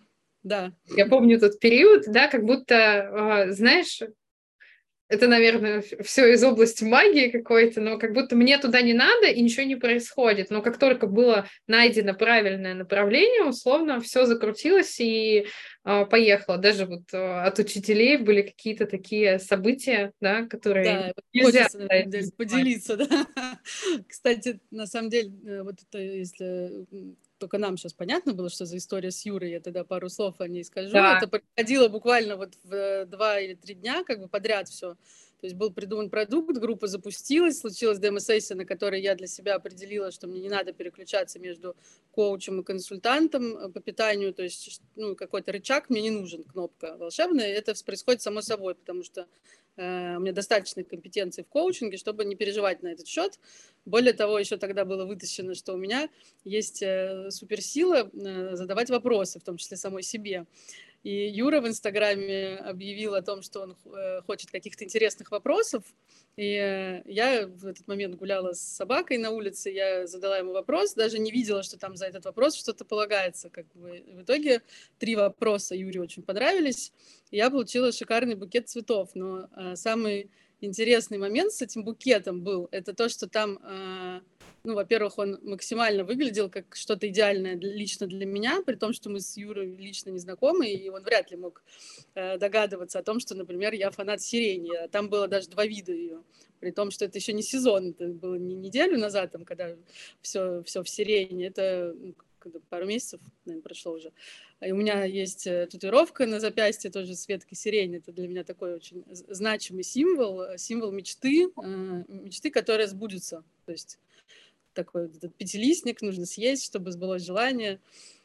Да. 0.42 0.72
Я 0.96 1.06
помню 1.06 1.38
тот 1.38 1.60
период, 1.60 2.06
да, 2.08 2.26
как 2.26 2.42
будто, 2.42 2.74
э, 2.74 3.52
знаешь, 3.52 4.00
это, 5.08 5.26
наверное, 5.26 5.82
все 6.02 6.32
из 6.32 6.44
области 6.44 6.84
магии 6.84 7.30
какой-то, 7.30 7.80
но 7.80 7.98
как 7.98 8.12
будто 8.12 8.36
мне 8.36 8.58
туда 8.58 8.82
не 8.82 8.92
надо 8.92 9.28
и 9.28 9.40
ничего 9.40 9.64
не 9.64 9.76
происходит. 9.76 10.50
Но 10.50 10.60
как 10.60 10.78
только 10.78 11.06
было 11.06 11.46
найдено 11.66 12.14
правильное 12.14 12.74
направление, 12.74 13.44
условно, 13.44 14.00
все 14.00 14.26
закрутилось 14.26 15.00
и 15.00 15.46
э, 15.84 16.06
поехало. 16.06 16.58
Даже 16.58 16.84
вот 16.84 17.02
э, 17.12 17.16
от 17.16 17.58
учителей 17.58 18.18
были 18.18 18.42
какие-то 18.42 18.86
такие 18.86 19.38
события, 19.38 20.12
да, 20.20 20.46
которые 20.46 20.84
да, 20.84 21.12
нельзя 21.32 21.64
хочется, 21.64 22.32
поделиться, 22.36 22.96
да. 23.08 23.26
Кстати, 24.06 24.60
на 24.70 24.86
самом 24.86 25.08
деле, 25.08 25.32
э, 25.46 25.62
вот 25.62 25.76
это 25.88 25.98
если 25.98 26.86
только 27.38 27.58
нам 27.58 27.76
сейчас 27.76 27.92
понятно 27.92 28.34
было, 28.34 28.50
что 28.50 28.66
за 28.66 28.76
история 28.76 29.10
с 29.10 29.24
Юрой, 29.24 29.50
я 29.52 29.60
тогда 29.60 29.84
пару 29.84 30.08
слов 30.08 30.40
о 30.40 30.48
ней 30.48 30.64
скажу. 30.64 30.92
Да. 30.92 31.18
Это 31.18 31.28
происходило 31.28 31.88
буквально 31.88 32.36
вот 32.36 32.54
в 32.64 32.72
э, 32.72 33.06
два 33.06 33.40
или 33.40 33.54
три 33.54 33.74
дня, 33.74 34.04
как 34.04 34.20
бы 34.20 34.28
подряд 34.28 34.68
все. 34.68 34.96
То 35.40 35.46
есть 35.46 35.54
был 35.54 35.72
придуман 35.72 36.10
продукт, 36.10 36.56
группа 36.58 36.88
запустилась, 36.88 37.60
случилась 37.60 38.00
демо-сессия, 38.00 38.56
на 38.56 38.64
которой 38.64 39.00
я 39.00 39.14
для 39.14 39.28
себя 39.28 39.54
определила, 39.54 40.10
что 40.10 40.26
мне 40.26 40.40
не 40.40 40.48
надо 40.48 40.72
переключаться 40.72 41.38
между 41.38 41.76
коучем 42.10 42.60
и 42.60 42.64
консультантом 42.64 43.56
э, 43.56 43.68
по 43.70 43.80
питанию, 43.80 44.34
то 44.34 44.42
есть 44.42 44.82
ну, 44.96 45.14
какой-то 45.14 45.52
рычаг 45.52 45.90
мне 45.90 46.02
не 46.02 46.10
нужен, 46.10 46.42
кнопка 46.42 46.96
волшебная, 46.98 47.46
это 47.46 47.72
происходит 47.84 48.20
само 48.20 48.42
собой, 48.42 48.74
потому 48.74 49.04
что 49.04 49.26
у 49.78 50.20
меня 50.20 50.32
достаточно 50.32 50.82
компетенций 50.82 51.44
в 51.44 51.48
коучинге, 51.48 51.96
чтобы 51.96 52.24
не 52.24 52.34
переживать 52.34 52.82
на 52.82 52.88
этот 52.88 53.06
счет. 53.06 53.38
Более 53.84 54.12
того, 54.12 54.38
еще 54.38 54.56
тогда 54.56 54.84
было 54.84 55.04
вытащено, 55.04 55.54
что 55.54 55.74
у 55.74 55.76
меня 55.76 56.08
есть 56.44 56.82
э, 56.82 57.30
суперсила 57.30 58.10
э, 58.12 58.56
задавать 58.56 58.90
вопросы, 58.90 59.38
в 59.38 59.44
том 59.44 59.56
числе 59.56 59.76
самой 59.76 60.02
себе. 60.02 60.46
И 61.04 61.28
Юра 61.28 61.60
в 61.60 61.68
Инстаграме 61.68 62.56
объявил 62.56 63.14
о 63.14 63.22
том, 63.22 63.42
что 63.42 63.60
он 63.60 63.76
э, 63.86 64.20
хочет 64.22 64.50
каких-то 64.50 64.84
интересных 64.84 65.30
вопросов. 65.30 65.84
И 66.36 66.54
э, 66.54 67.02
я 67.06 67.46
в 67.46 67.66
этот 67.66 67.86
момент 67.86 68.16
гуляла 68.16 68.52
с 68.52 68.60
собакой 68.60 69.18
на 69.18 69.30
улице, 69.30 69.70
я 69.70 70.06
задала 70.08 70.38
ему 70.38 70.52
вопрос, 70.52 70.94
даже 70.94 71.18
не 71.18 71.30
видела, 71.30 71.62
что 71.62 71.78
там 71.78 71.96
за 71.96 72.06
этот 72.06 72.24
вопрос 72.24 72.56
что-то 72.56 72.84
полагается. 72.84 73.48
Как 73.48 73.66
бы. 73.74 74.02
В 74.08 74.22
итоге 74.22 74.62
три 74.98 75.14
вопроса 75.14 75.76
Юре 75.76 76.00
очень 76.00 76.24
понравились. 76.24 76.92
И 77.30 77.36
я 77.36 77.48
получила 77.48 77.92
шикарный 77.92 78.34
букет 78.34 78.68
цветов. 78.68 79.10
Но 79.14 79.48
э, 79.56 79.76
самый 79.76 80.30
интересный 80.60 81.18
момент 81.18 81.52
с 81.52 81.62
этим 81.62 81.84
букетом 81.84 82.42
был, 82.42 82.68
это 82.72 82.92
то, 82.92 83.08
что 83.08 83.28
там 83.28 83.60
ну, 84.64 84.74
во-первых, 84.74 85.18
он 85.18 85.38
максимально 85.42 86.04
выглядел 86.04 86.50
как 86.50 86.74
что-то 86.74 87.08
идеальное 87.08 87.56
лично 87.56 88.06
для 88.06 88.26
меня, 88.26 88.62
при 88.64 88.74
том, 88.74 88.92
что 88.92 89.10
мы 89.10 89.20
с 89.20 89.36
Юрой 89.36 89.74
лично 89.76 90.10
не 90.10 90.18
знакомы, 90.18 90.68
и 90.68 90.88
он 90.88 91.02
вряд 91.02 91.30
ли 91.30 91.36
мог 91.36 91.62
э, 92.14 92.38
догадываться 92.38 92.98
о 92.98 93.02
том, 93.02 93.20
что, 93.20 93.34
например, 93.34 93.72
я 93.72 93.90
фанат 93.90 94.20
сирени, 94.20 94.74
а 94.74 94.88
там 94.88 95.08
было 95.08 95.28
даже 95.28 95.48
два 95.48 95.66
вида 95.66 95.92
ее, 95.92 96.22
при 96.60 96.70
том, 96.70 96.90
что 96.90 97.04
это 97.04 97.18
еще 97.18 97.32
не 97.32 97.42
сезон, 97.42 97.90
это 97.90 98.08
было 98.08 98.34
не 98.34 98.54
неделю 98.54 98.98
назад, 98.98 99.32
там, 99.32 99.44
когда 99.44 99.76
все, 100.20 100.62
все 100.64 100.82
в 100.82 100.88
сирене, 100.88 101.46
это 101.46 101.94
ну, 101.96 102.14
пару 102.68 102.86
месяцев, 102.86 103.20
наверное, 103.44 103.62
прошло 103.62 103.92
уже. 103.92 104.12
И 104.60 104.72
у 104.72 104.76
меня 104.76 105.04
есть 105.04 105.46
э, 105.46 105.66
татуировка 105.70 106.26
на 106.26 106.40
запястье, 106.40 106.90
тоже 106.90 107.14
с 107.14 107.28
веткой 107.28 107.56
сирени. 107.56 107.98
Это 107.98 108.12
для 108.12 108.26
меня 108.26 108.42
такой 108.42 108.74
очень 108.74 109.04
значимый 109.08 109.84
символ, 109.84 110.42
э, 110.42 110.58
символ 110.58 110.90
мечты, 110.90 111.48
мечты, 112.08 112.50
которая 112.50 112.88
сбудется. 112.88 113.44
То 113.66 113.72
есть 113.72 113.98
такой 114.78 115.08
пятилистник, 115.08 116.02
нужно 116.02 116.24
съесть, 116.24 116.64
чтобы 116.64 116.92
сбылось 116.92 117.24
желание. 117.24 117.80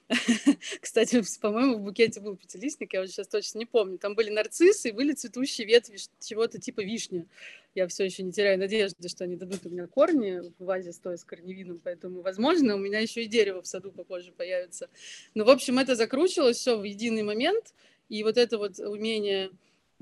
Кстати, 0.82 1.24
по-моему, 1.42 1.78
в 1.78 1.82
букете 1.82 2.20
был 2.20 2.36
пятилистник, 2.36 2.94
я 2.94 3.02
уже 3.02 3.12
сейчас 3.12 3.28
точно 3.28 3.60
не 3.60 3.66
помню. 3.66 3.98
Там 3.98 4.14
были 4.14 4.30
нарциссы 4.30 4.90
и 4.90 4.92
были 4.92 5.14
цветущие 5.14 5.66
ветви 5.66 5.98
чего-то 6.20 6.60
типа 6.60 6.82
вишни. 6.82 7.26
Я 7.74 7.88
все 7.88 8.04
еще 8.04 8.22
не 8.22 8.32
теряю 8.32 8.60
надежды, 8.60 9.10
что 9.10 9.24
они 9.24 9.36
дадут 9.36 9.66
у 9.66 9.70
меня 9.70 9.88
корни 9.88 10.42
в 10.60 10.66
вазе 10.66 10.94
стоя 10.94 11.18
с 11.18 11.24
корневином, 11.24 11.82
поэтому, 11.84 12.22
возможно, 12.22 12.76
у 12.76 12.78
меня 12.78 13.00
еще 13.00 13.24
и 13.24 13.28
дерево 13.28 13.64
в 13.64 13.68
саду 13.68 13.92
попозже 13.92 14.32
появится. 14.32 14.90
Но, 15.34 15.44
в 15.44 15.50
общем, 15.50 15.80
это 15.80 15.96
закручивалось 15.96 16.58
все 16.58 16.78
в 16.78 16.84
единый 16.84 17.24
момент, 17.24 17.74
и 18.10 18.24
вот 18.24 18.38
это 18.38 18.60
вот 18.60 18.78
умение 18.78 19.50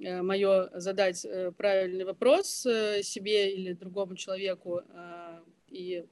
э, 0.04 0.22
мое 0.22 0.70
задать 0.74 1.24
э, 1.24 1.54
правильный 1.56 2.04
вопрос 2.04 2.66
э, 2.66 3.04
себе 3.04 3.54
или 3.54 3.72
другому 3.72 4.18
человеку 4.18 4.82
а, 4.90 5.42
и 5.70 6.06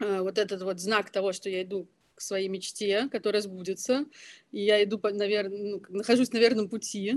вот 0.00 0.38
этот 0.38 0.62
вот 0.62 0.80
знак 0.80 1.10
того, 1.10 1.32
что 1.32 1.48
я 1.48 1.62
иду 1.62 1.88
к 2.20 2.22
своей 2.22 2.48
мечте, 2.48 3.08
которая 3.10 3.40
сбудется, 3.40 4.04
и 4.52 4.62
я 4.62 4.82
иду, 4.84 5.00
наверное, 5.02 5.58
ну, 5.58 5.82
нахожусь 5.88 6.32
на 6.32 6.38
верном 6.38 6.68
пути. 6.68 7.16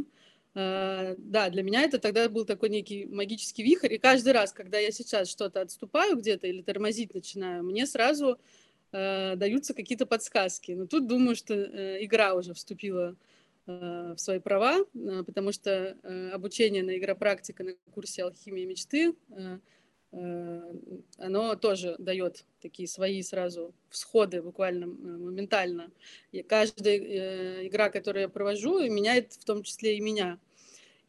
Uh, 0.56 1.16
да, 1.18 1.50
для 1.50 1.64
меня 1.64 1.82
это 1.82 1.98
тогда 1.98 2.30
был 2.30 2.46
такой 2.46 2.70
некий 2.70 3.08
магический 3.08 3.64
вихрь, 3.64 3.92
и 3.92 3.98
каждый 3.98 4.34
раз, 4.34 4.54
когда 4.54 4.78
я 4.78 4.92
сейчас 4.92 5.28
что-то 5.28 5.62
отступаю 5.62 6.16
где-то 6.16 6.46
или 6.46 6.62
тормозить 6.62 7.16
начинаю, 7.16 7.64
мне 7.64 7.88
сразу 7.88 8.40
uh, 8.92 9.36
даются 9.36 9.74
какие-то 9.74 10.06
подсказки. 10.06 10.74
Но 10.74 10.86
тут 10.86 11.08
думаю, 11.08 11.36
что 11.36 11.56
игра 12.06 12.36
уже 12.36 12.54
вступила 12.54 13.16
в 13.66 14.16
свои 14.18 14.40
права, 14.40 14.86
потому 15.26 15.54
что 15.54 15.98
обучение 16.34 16.84
на 16.84 16.98
игропрактика 16.98 17.64
на 17.64 17.74
курсе 17.92 18.24
«Алхимия 18.24 18.68
мечты» 18.68 19.16
Э, 20.14 20.62
оно 21.18 21.56
тоже 21.56 21.96
дает 22.00 22.46
такие 22.62 22.88
свои 22.88 23.22
сразу 23.22 23.74
всходы 23.90 24.42
буквально 24.42 24.88
моментально. 24.88 25.92
И 26.32 26.42
каждая 26.44 26.98
э, 26.98 27.68
игра, 27.68 27.90
которую 27.90 28.24
я 28.24 28.30
провожу, 28.30 28.80
меняет 28.90 29.34
в 29.34 29.46
том 29.46 29.64
числе 29.64 29.98
и 29.98 30.02
меня. 30.02 30.40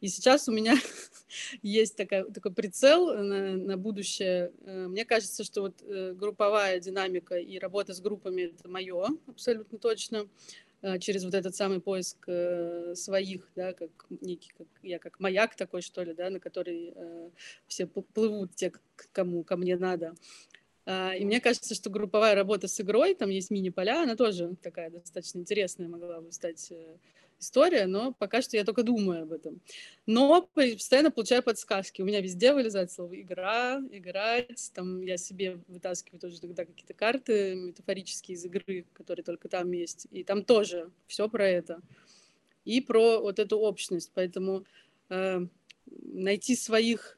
И 0.01 0.07
сейчас 0.07 0.47
у 0.47 0.51
меня 0.51 0.75
есть 1.61 1.95
такая, 1.95 2.25
такой 2.25 2.51
прицел 2.53 3.13
на, 3.15 3.53
на 3.55 3.77
будущее. 3.77 4.51
Э, 4.65 4.87
мне 4.87 5.05
кажется, 5.05 5.43
что 5.43 5.61
вот 5.61 5.81
групповая 6.15 6.79
динамика 6.79 7.35
и 7.37 7.57
работа 7.59 7.93
с 7.93 8.01
группами— 8.01 8.41
это 8.59 8.69
мое 8.69 9.07
абсолютно 9.27 9.77
точно. 9.77 10.27
Э, 10.81 10.99
через 10.99 11.23
вот 11.23 11.33
этот 11.33 11.55
самый 11.55 11.79
поиск 11.79 12.17
э, 12.27 12.93
своих, 12.95 13.49
да, 13.55 13.73
как 13.73 13.89
некий, 14.21 14.51
как 14.57 14.67
я 14.83 14.99
как 14.99 15.19
маяк 15.19 15.55
такой, 15.55 15.81
что 15.81 16.03
ли, 16.03 16.13
да, 16.13 16.29
на 16.29 16.39
который 16.39 16.93
э, 16.95 17.29
все 17.67 17.87
плывут 17.87 18.55
те, 18.55 18.71
кому 19.11 19.43
ко 19.43 19.57
мне 19.57 19.77
надо. 19.77 20.15
А, 20.85 21.15
и 21.15 21.25
мне 21.25 21.41
кажется, 21.41 21.73
что 21.73 21.89
групповая 21.89 22.35
работа 22.35 22.67
с 22.67 22.79
игрой, 22.79 23.15
там 23.15 23.29
есть 23.29 23.49
мини-поля, 23.49 24.03
она 24.03 24.15
тоже 24.15 24.55
такая 24.61 24.91
достаточно 24.91 25.39
интересная 25.39 25.87
могла 25.87 26.21
бы 26.21 26.31
стать 26.31 26.71
история, 27.45 27.85
но 27.85 28.11
пока 28.11 28.41
что 28.41 28.57
я 28.57 28.65
только 28.65 28.83
думаю 28.83 29.23
об 29.23 29.31
этом. 29.31 29.61
Но 30.05 30.49
постоянно 30.53 31.11
получаю 31.11 31.43
подсказки. 31.43 32.01
У 32.01 32.05
меня 32.05 32.21
везде 32.21 32.53
вылезает 32.53 32.91
слово 32.91 33.21
«игра», 33.21 33.81
«играть». 33.91 34.71
Там 34.73 35.01
я 35.01 35.17
себе 35.17 35.59
вытаскиваю 35.67 36.19
тоже 36.19 36.41
тогда 36.41 36.65
какие-то 36.65 36.93
карты 36.93 37.55
метафорические 37.55 38.35
из 38.35 38.45
игры, 38.45 38.85
которые 38.93 39.23
только 39.23 39.47
там 39.47 39.71
есть. 39.71 40.07
И 40.11 40.23
там 40.23 40.43
тоже 40.43 40.89
все 41.07 41.29
про 41.29 41.47
это. 41.47 41.81
И 42.65 42.81
про 42.81 43.19
вот 43.19 43.39
эту 43.39 43.59
общность. 43.59 44.11
Поэтому 44.13 44.65
э, 45.09 45.45
найти 45.85 46.55
своих 46.55 47.17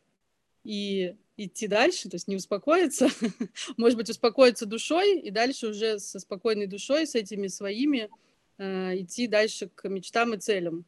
и 0.63 1.15
идти 1.37 1.67
дальше, 1.67 2.09
то 2.09 2.15
есть 2.15 2.27
не 2.27 2.35
успокоиться, 2.35 3.09
может 3.77 3.97
быть, 3.97 4.09
успокоиться 4.09 4.65
душой 4.65 5.19
и 5.19 5.29
дальше 5.29 5.67
уже 5.67 5.99
со 5.99 6.19
спокойной 6.19 6.65
душой, 6.65 7.05
с 7.05 7.15
этими 7.15 7.47
своими 7.47 8.09
идти 8.59 9.27
дальше 9.27 9.69
к 9.73 9.87
мечтам 9.87 10.33
и 10.33 10.37
целям 10.37 10.85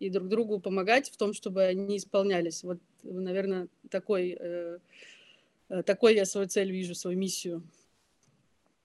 и 0.00 0.08
друг 0.08 0.28
другу 0.28 0.58
помогать 0.58 1.10
в 1.10 1.16
том, 1.16 1.32
чтобы 1.32 1.62
они 1.62 1.98
исполнялись. 1.98 2.64
Вот, 2.64 2.78
наверное, 3.02 3.68
такой, 3.90 4.36
э, 4.40 4.78
э 5.68 5.82
такой 5.84 6.14
я 6.14 6.24
свою 6.24 6.48
цель 6.48 6.72
вижу, 6.72 6.94
свою 6.94 7.18
миссию. 7.18 7.62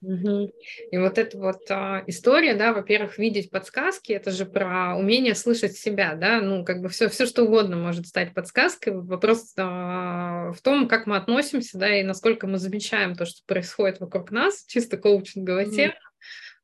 Угу. 0.01 0.51
И 0.91 0.98
вот 0.98 1.17
эта 1.17 1.38
вот 1.38 1.62
а, 1.72 2.03
история, 2.05 2.53
да, 2.53 2.74
во-первых, 2.74 3.17
видеть 3.17 3.50
подсказки, 3.50 4.12
это 4.12 4.29
же 4.29 4.46
про 4.46 4.96
умение 4.96 5.34
слышать 5.34 5.77
себя, 5.77 6.15
да, 6.15 6.41
ну, 6.41 6.63
как 6.63 6.82
бы 6.82 6.89
все, 6.89 7.08
все 7.10 7.25
что 7.25 7.44
угодно 7.44 7.77
может 7.77 8.05
стать 8.05 8.34
подсказкой. 8.34 8.94
Вопрос 8.94 9.53
а, 9.58 10.51
в 10.51 10.62
том, 10.62 10.88
как 10.88 11.08
мы 11.08 11.15
относимся, 11.15 11.79
да, 11.79 11.98
и 11.98 12.03
насколько 12.03 12.46
мы 12.46 12.60
замечаем 12.60 13.15
то, 13.15 13.25
что 13.25 13.41
происходит 13.48 14.00
вокруг 14.00 14.29
нас, 14.32 14.65
чисто 14.67 14.98
коучинговая 14.98 15.65
mm-hmm. 15.65 15.75
тема. 15.75 15.96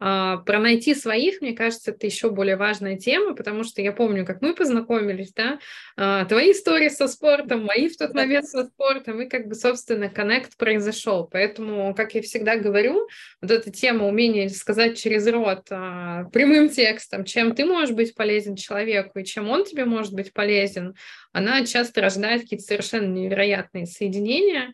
А, 0.03 0.37
про 0.37 0.59
найти 0.59 0.95
своих, 0.95 1.41
мне 1.41 1.53
кажется, 1.53 1.91
это 1.91 2.07
еще 2.07 2.31
более 2.31 2.55
важная 2.55 2.97
тема, 2.97 3.35
потому 3.35 3.63
что 3.63 3.83
я 3.83 3.91
помню, 3.91 4.25
как 4.25 4.41
мы 4.41 4.55
познакомились, 4.55 5.31
да, 5.31 5.59
а, 5.95 6.25
твои 6.25 6.53
истории 6.53 6.89
со 6.89 7.07
спортом, 7.07 7.65
мои 7.65 7.87
в 7.87 7.95
тот 7.95 8.15
момент 8.15 8.47
со 8.47 8.65
спортом, 8.65 9.21
и 9.21 9.29
как 9.29 9.47
бы, 9.47 9.53
собственно, 9.53 10.09
коннект 10.09 10.57
произошел. 10.57 11.29
Поэтому, 11.31 11.93
как 11.93 12.15
я 12.15 12.23
всегда 12.23 12.55
говорю, 12.55 13.07
вот 13.43 13.51
эта 13.51 13.69
тема 13.69 14.07
умения 14.07 14.49
сказать 14.49 14.97
через 14.97 15.27
рот 15.27 15.67
а, 15.69 16.23
прямым 16.33 16.69
текстом, 16.69 17.23
чем 17.23 17.53
ты 17.53 17.63
можешь 17.65 17.93
быть 17.93 18.15
полезен 18.15 18.55
человеку 18.55 19.19
и 19.19 19.23
чем 19.23 19.49
он 19.49 19.65
тебе 19.65 19.85
может 19.85 20.13
быть 20.13 20.33
полезен, 20.33 20.95
она 21.31 21.63
часто 21.63 22.01
рождает 22.01 22.41
какие-то 22.41 22.65
совершенно 22.65 23.05
невероятные 23.05 23.85
соединения, 23.85 24.73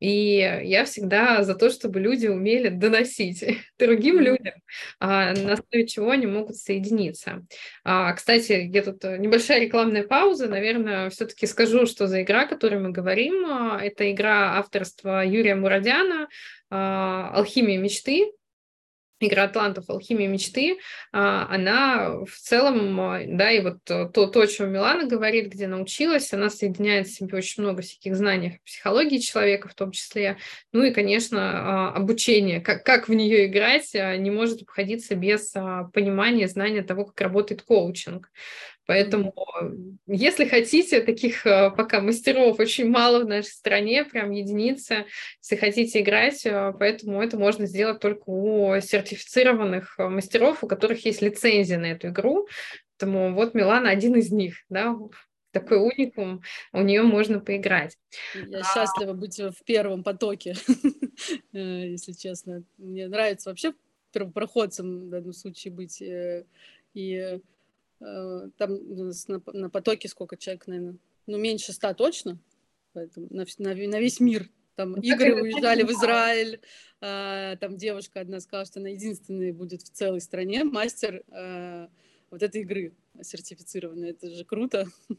и 0.00 0.60
я 0.64 0.84
всегда 0.84 1.42
за 1.42 1.54
то, 1.54 1.70
чтобы 1.70 2.00
люди 2.00 2.26
умели 2.26 2.68
доносить 2.68 3.44
другим 3.78 4.18
людям, 4.18 4.54
а, 4.98 5.34
на 5.34 5.52
основе 5.52 5.86
чего 5.86 6.10
они 6.10 6.26
могут 6.26 6.56
соединиться. 6.56 7.46
А, 7.84 8.12
кстати, 8.14 8.62
где 8.62 8.82
тут 8.82 9.04
небольшая 9.04 9.60
рекламная 9.60 10.02
пауза, 10.02 10.48
наверное, 10.48 11.10
все-таки 11.10 11.46
скажу, 11.46 11.86
что 11.86 12.06
за 12.06 12.22
игра, 12.22 12.42
о 12.42 12.48
которой 12.48 12.80
мы 12.80 12.90
говорим. 12.90 13.44
А, 13.46 13.78
это 13.80 14.10
игра 14.10 14.58
авторства 14.58 15.24
Юрия 15.24 15.54
Мурадяна 15.54 16.28
«Алхимия 16.70 17.78
мечты» 17.78 18.32
игра 19.20 19.44
атлантов 19.44 19.88
«Алхимия 19.88 20.28
мечты», 20.28 20.78
а, 21.12 21.46
она 21.48 22.24
в 22.24 22.36
целом, 22.36 23.00
а, 23.00 23.20
да, 23.26 23.50
и 23.50 23.60
вот 23.60 23.84
то, 23.84 24.08
то, 24.08 24.40
о 24.40 24.46
чем 24.46 24.72
Милана 24.72 25.06
говорит, 25.06 25.52
где 25.52 25.66
научилась, 25.66 26.32
она 26.32 26.50
соединяет 26.50 27.06
в 27.06 27.14
себе 27.14 27.36
очень 27.36 27.62
много 27.62 27.82
всяких 27.82 28.16
знаний 28.16 28.48
о 28.48 28.66
психологии 28.66 29.18
человека 29.18 29.68
в 29.68 29.74
том 29.74 29.92
числе, 29.92 30.38
ну 30.72 30.82
и, 30.82 30.92
конечно, 30.92 31.38
а, 31.40 31.92
обучение, 31.92 32.60
как, 32.60 32.84
как 32.84 33.08
в 33.08 33.14
нее 33.14 33.46
играть, 33.46 33.92
не 33.94 34.30
может 34.30 34.62
обходиться 34.62 35.14
без 35.14 35.52
понимания, 35.92 36.48
знания 36.48 36.82
того, 36.82 37.04
как 37.04 37.20
работает 37.20 37.62
коучинг. 37.62 38.30
Поэтому, 38.86 39.34
если 40.06 40.46
хотите, 40.46 41.00
таких 41.00 41.46
э, 41.46 41.70
пока 41.70 42.00
мастеров 42.00 42.58
очень 42.58 42.88
мало 42.88 43.20
в 43.22 43.28
нашей 43.28 43.52
стране, 43.52 44.04
прям 44.04 44.32
единицы, 44.32 45.06
если 45.40 45.56
хотите 45.56 46.00
играть, 46.00 46.44
э, 46.44 46.72
поэтому 46.78 47.22
это 47.22 47.38
можно 47.38 47.66
сделать 47.66 48.00
только 48.00 48.24
у 48.26 48.80
сертифицированных 48.80 49.94
э, 49.98 50.08
мастеров, 50.08 50.64
у 50.64 50.66
которых 50.66 51.04
есть 51.04 51.22
лицензия 51.22 51.78
на 51.78 51.92
эту 51.92 52.08
игру. 52.08 52.48
Поэтому 52.98 53.32
вот 53.34 53.54
Милана 53.54 53.90
один 53.90 54.16
из 54.16 54.32
них, 54.32 54.56
да, 54.68 54.96
такой 55.52 55.78
уникум, 55.78 56.42
у 56.72 56.82
нее 56.82 57.02
можно 57.02 57.38
поиграть. 57.38 57.96
Я 58.34 58.62
счастлива 58.64 59.12
быть 59.12 59.38
в 59.38 59.64
первом 59.64 60.02
потоке, 60.02 60.54
если 61.52 62.12
честно. 62.12 62.64
Мне 62.78 63.08
нравится 63.08 63.50
вообще 63.50 63.72
первопроходцем 64.12 65.06
в 65.06 65.10
данном 65.10 65.32
случае 65.32 65.72
быть. 65.72 66.02
И 66.94 67.40
там 68.00 68.78
на, 69.28 69.42
на 69.52 69.70
потоке 69.70 70.08
сколько 70.08 70.36
человек, 70.36 70.66
наверное, 70.66 70.96
ну, 71.26 71.38
меньше 71.38 71.72
ста 71.72 71.94
точно, 71.94 72.38
поэтому 72.92 73.28
на, 73.30 73.44
на, 73.58 73.74
на 73.74 74.00
весь 74.00 74.20
мир. 74.20 74.48
Там 74.76 74.92
ну, 74.92 75.02
игры 75.02 75.42
уезжали 75.42 75.82
в 75.82 75.90
Израиль, 75.90 76.60
а, 77.00 77.56
там 77.56 77.76
девушка 77.76 78.20
одна 78.20 78.40
сказала, 78.40 78.64
что 78.64 78.80
она 78.80 78.88
единственная 78.88 79.52
будет 79.52 79.82
в 79.82 79.90
целой 79.90 80.20
стране 80.20 80.64
мастер 80.64 81.22
а, 81.30 81.90
вот 82.30 82.42
этой 82.42 82.62
игры 82.62 82.94
сертифицированной. 83.20 84.10
Это 84.10 84.30
же 84.30 84.44
круто. 84.44 84.86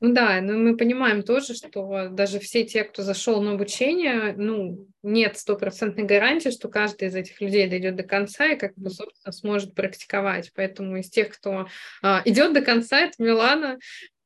Ну 0.00 0.12
да, 0.12 0.40
но 0.40 0.56
мы 0.56 0.76
понимаем 0.76 1.22
тоже, 1.24 1.54
что 1.54 2.08
даже 2.08 2.38
все 2.38 2.64
те, 2.64 2.84
кто 2.84 3.02
зашел 3.02 3.42
на 3.42 3.52
обучение, 3.52 4.32
ну, 4.36 4.86
нет 5.02 5.36
стопроцентной 5.36 6.04
гарантии, 6.04 6.50
что 6.50 6.68
каждый 6.68 7.08
из 7.08 7.16
этих 7.16 7.40
людей 7.40 7.68
дойдет 7.68 7.96
до 7.96 8.04
конца 8.04 8.46
и 8.46 8.56
как 8.56 8.74
бы, 8.76 8.90
собственно, 8.90 9.32
сможет 9.32 9.74
практиковать. 9.74 10.52
Поэтому 10.54 10.98
из 10.98 11.10
тех, 11.10 11.30
кто 11.30 11.66
а, 12.00 12.22
идет 12.24 12.52
до 12.52 12.62
конца, 12.62 13.00
это 13.00 13.14
Милана, 13.18 13.78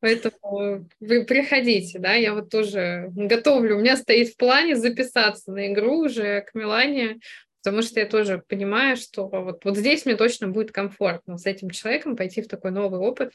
Поэтому 0.03 0.89
вы 0.99 1.25
приходите, 1.25 2.01
да, 2.01 2.15
я 2.15 2.35
вот 2.35 2.51
тоже 2.51 3.09
готовлю, 3.15 3.77
у 3.77 3.79
меня 3.79 3.97
стоит 3.97 4.31
в 4.31 4.37
плане 4.37 4.75
записаться 4.75 5.53
на 5.53 5.73
игру 5.73 6.01
уже 6.07 6.41
к 6.41 6.57
Милане, 6.57 7.21
потому 7.63 7.83
что 7.83 8.01
я 8.01 8.07
тоже 8.07 8.43
понимаю, 8.49 8.97
что 8.97 9.29
вот, 9.29 9.65
вот 9.65 9.77
здесь 9.77 10.05
мне 10.05 10.17
точно 10.17 10.49
будет 10.49 10.73
комфортно 10.73 11.39
с 11.39 11.47
этим 11.47 11.71
человеком 11.71 12.17
пойти 12.17 12.43
в 12.43 12.49
такой 12.49 12.73
новый 12.73 12.99
опыт, 12.99 13.33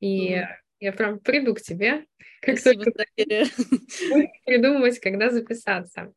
и 0.00 0.36
mm. 0.36 0.46
Я 0.80 0.92
прям 0.92 1.18
приду 1.18 1.54
к 1.54 1.60
тебе, 1.60 2.04
как 2.40 2.58
Спасибо, 2.58 2.84
только 2.84 3.06
придумывать, 4.44 5.00
когда 5.00 5.30
записаться. 5.30 6.12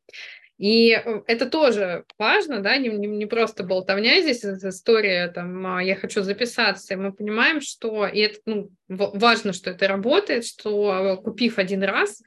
И 0.61 0.91
э, 0.91 1.21
это 1.25 1.49
тоже 1.49 2.05
важно, 2.19 2.59
да, 2.59 2.77
не, 2.77 2.89
не, 2.89 3.07
не 3.07 3.25
просто 3.25 3.63
болтовня 3.63 4.21
здесь, 4.21 4.45
история, 4.45 5.27
там, 5.29 5.65
а, 5.65 5.83
я 5.83 5.95
хочу 5.95 6.21
записаться, 6.21 6.93
и 6.93 6.97
мы 6.97 7.11
понимаем, 7.11 7.61
что, 7.61 8.05
и 8.05 8.19
это, 8.19 8.39
ну, 8.45 8.69
важно, 8.87 9.53
что 9.53 9.71
это 9.71 9.87
работает, 9.87 10.45
что 10.45 11.19
купив 11.23 11.57
один 11.57 11.81
раз, 11.81 12.21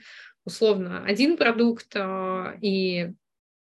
условно, 0.44 1.04
один 1.06 1.36
продукт 1.36 1.94
а, 1.94 2.56
и 2.60 3.10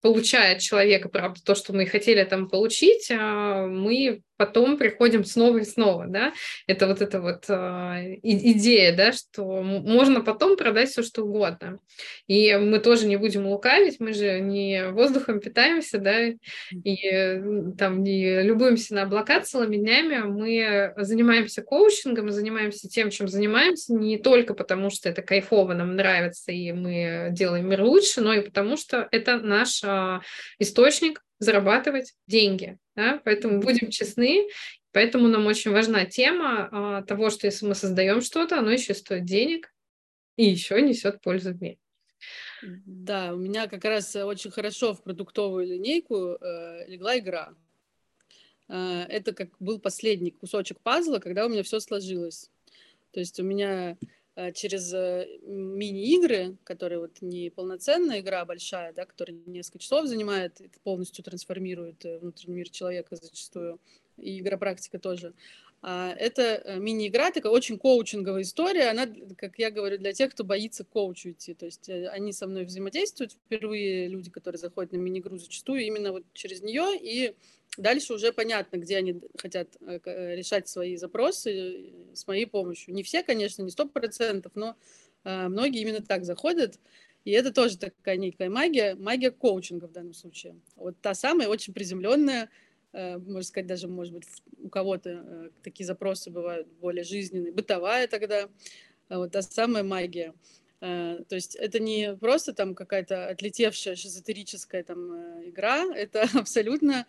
получает 0.03 0.61
человека, 0.61 1.09
правда, 1.09 1.41
то, 1.43 1.55
что 1.55 1.73
мы 1.73 1.87
хотели 1.87 2.23
там 2.25 2.47
получить, 2.47 3.11
а, 3.11 3.67
мы 3.67 4.21
потом 4.41 4.79
приходим 4.79 5.23
снова 5.23 5.59
и 5.59 5.65
снова, 5.65 6.07
да, 6.07 6.33
это 6.67 6.87
вот 6.87 7.03
эта 7.03 7.21
вот 7.21 7.45
э, 7.51 8.17
идея, 8.23 8.97
да, 8.97 9.13
что 9.13 9.45
можно 9.63 10.23
потом 10.23 10.57
продать 10.57 10.89
все, 10.89 11.03
что 11.03 11.25
угодно. 11.25 11.79
И 12.27 12.57
мы 12.57 12.79
тоже 12.79 13.07
не 13.07 13.17
будем 13.17 13.47
лукавить, 13.47 14.01
мы 14.01 14.15
же 14.15 14.41
не 14.41 14.89
воздухом 14.93 15.41
питаемся, 15.41 15.99
да, 15.99 16.29
и 16.73 17.43
там 17.77 18.03
не 18.03 18.43
любуемся 18.43 18.95
на 18.95 19.03
облака 19.03 19.41
целыми 19.43 19.77
днями, 19.77 20.17
мы 20.23 20.95
занимаемся 20.97 21.61
коучингом, 21.61 22.31
занимаемся 22.31 22.89
тем, 22.89 23.11
чем 23.11 23.29
занимаемся, 23.29 23.93
не 23.93 24.17
только 24.17 24.55
потому, 24.55 24.89
что 24.89 25.11
это 25.11 25.21
кайфово, 25.21 25.75
нам 25.75 25.97
нравится, 25.97 26.51
и 26.51 26.73
мы 26.73 27.29
делаем 27.33 27.69
мир 27.69 27.83
лучше, 27.83 28.23
но 28.23 28.33
и 28.33 28.41
потому, 28.41 28.79
что 28.79 29.07
это 29.11 29.39
наш 29.39 29.85
э, 29.85 30.21
источник 30.59 31.23
зарабатывать 31.41 32.15
деньги. 32.27 32.79
Да? 33.01 33.21
Поэтому 33.25 33.61
будем 33.61 33.91
честны, 33.91 34.49
поэтому 34.93 35.29
нам 35.29 35.47
очень 35.47 35.71
важна 35.71 36.05
тема 36.05 36.69
а, 36.71 37.03
того, 37.03 37.31
что 37.31 37.47
если 37.47 37.67
мы 37.67 37.75
создаем 37.75 38.21
что-то, 38.21 38.59
оно 38.59 38.71
еще 38.71 38.95
стоит 38.95 39.25
денег 39.25 39.73
и 40.37 40.45
еще 40.45 40.83
несет 40.83 41.23
пользу 41.23 41.55
в 41.55 41.63
мире. 41.63 41.79
Да, 42.63 43.33
у 43.33 43.39
меня 43.39 43.69
как 43.69 43.85
раз 43.85 44.15
очень 44.17 44.51
хорошо 44.51 44.93
в 44.93 45.03
продуктовую 45.03 45.67
линейку 45.67 46.37
э, 46.39 46.87
легла 46.89 47.19
игра. 47.19 47.55
Э, 48.69 49.07
это 49.09 49.33
как 49.33 49.49
был 49.59 49.81
последний 49.81 50.31
кусочек 50.31 50.79
пазла, 50.83 51.21
когда 51.21 51.47
у 51.47 51.49
меня 51.49 51.63
все 51.63 51.81
сложилось. 51.81 52.51
То 53.13 53.21
есть 53.21 53.41
у 53.41 53.43
меня 53.43 53.97
через 54.53 54.93
э, 54.93 55.27
мини-игры, 55.43 56.57
которые 56.65 57.01
вот 57.01 57.21
не 57.21 57.51
полноценная 57.51 58.21
игра 58.21 58.45
большая, 58.45 58.93
да, 58.93 59.05
которая 59.05 59.37
несколько 59.47 59.79
часов 59.79 60.07
занимает, 60.07 60.61
полностью 60.83 61.25
трансформирует 61.25 62.05
э, 62.05 62.19
внутренний 62.19 62.57
мир 62.57 62.71
человека 62.71 63.17
зачастую, 63.17 63.79
и 64.17 64.41
игра-практика 64.41 64.99
тоже. 64.99 65.33
А 65.83 66.13
это 66.13 66.77
мини-игра, 66.79 67.31
такая 67.31 67.53
очень 67.53 67.79
коучинговая 67.79 68.43
история. 68.43 68.91
Она, 68.91 69.07
как 69.37 69.59
я 69.59 69.71
говорю, 69.71 69.97
для 69.99 70.13
тех, 70.13 70.33
кто 70.33 70.45
боится 70.45 70.85
к 70.85 70.89
коучу 70.91 71.31
идти. 71.31 71.55
То 71.55 71.65
есть 71.65 71.89
они 71.89 72.33
со 72.33 72.47
мной 72.47 72.65
взаимодействуют 72.67 73.33
впервые, 73.33 74.09
люди, 74.09 74.31
которые 74.31 74.59
заходят 74.59 74.93
на 74.93 74.99
мини-игру 74.99 75.39
зачастую, 75.39 75.81
именно 75.87 76.13
вот 76.13 76.25
через 76.35 76.61
нее, 76.61 76.99
и 77.01 77.35
Дальше 77.81 78.13
уже 78.13 78.31
понятно, 78.33 78.77
где 78.77 78.99
они 78.99 79.23
хотят 79.39 79.69
э, 79.81 80.01
э, 80.05 80.37
решать 80.37 80.69
свои 80.69 80.97
запросы 80.97 81.51
э, 81.51 82.15
с 82.15 82.27
моей 82.27 82.47
помощью. 82.47 82.93
Не 82.93 83.03
все, 83.03 83.23
конечно, 83.23 83.63
не 83.63 83.71
сто 83.71 83.89
процентов, 83.89 84.53
но 84.55 84.77
многие 85.25 85.81
именно 85.81 86.03
так 86.03 86.25
заходят. 86.25 86.79
И 87.25 87.31
это 87.31 87.53
тоже 87.53 87.79
такая 87.79 88.17
некая 88.17 88.49
магия, 88.49 88.95
магия 88.95 89.31
коучинга 89.31 89.87
в 89.87 89.93
данном 89.93 90.15
случае. 90.15 90.57
Вот 90.77 90.95
та 91.01 91.13
самая, 91.13 91.49
очень 91.49 91.75
приземленная, 91.75 92.49
можно 92.93 93.43
сказать, 93.43 93.67
даже, 93.67 93.87
может 93.87 94.15
быть, 94.15 94.25
у 94.63 94.71
кого-то 94.71 95.51
такие 95.63 95.87
запросы 95.87 96.31
бывают 96.31 96.69
более 96.81 97.05
жизненные, 97.05 97.53
бытовая 97.53 98.09
тогда, 98.09 98.49
вот 99.11 99.33
та 99.33 99.43
самая 99.43 99.83
магия. 99.83 100.33
То 100.81 101.27
есть 101.35 101.57
это 101.57 101.79
не 101.79 102.17
просто 102.17 102.55
там 102.55 102.75
какая-то 102.75 103.29
отлетевшая 103.29 103.97
шизотерическая 103.97 104.83
там 104.83 105.13
игра, 105.47 105.85
это 105.95 106.27
абсолютно 106.35 107.07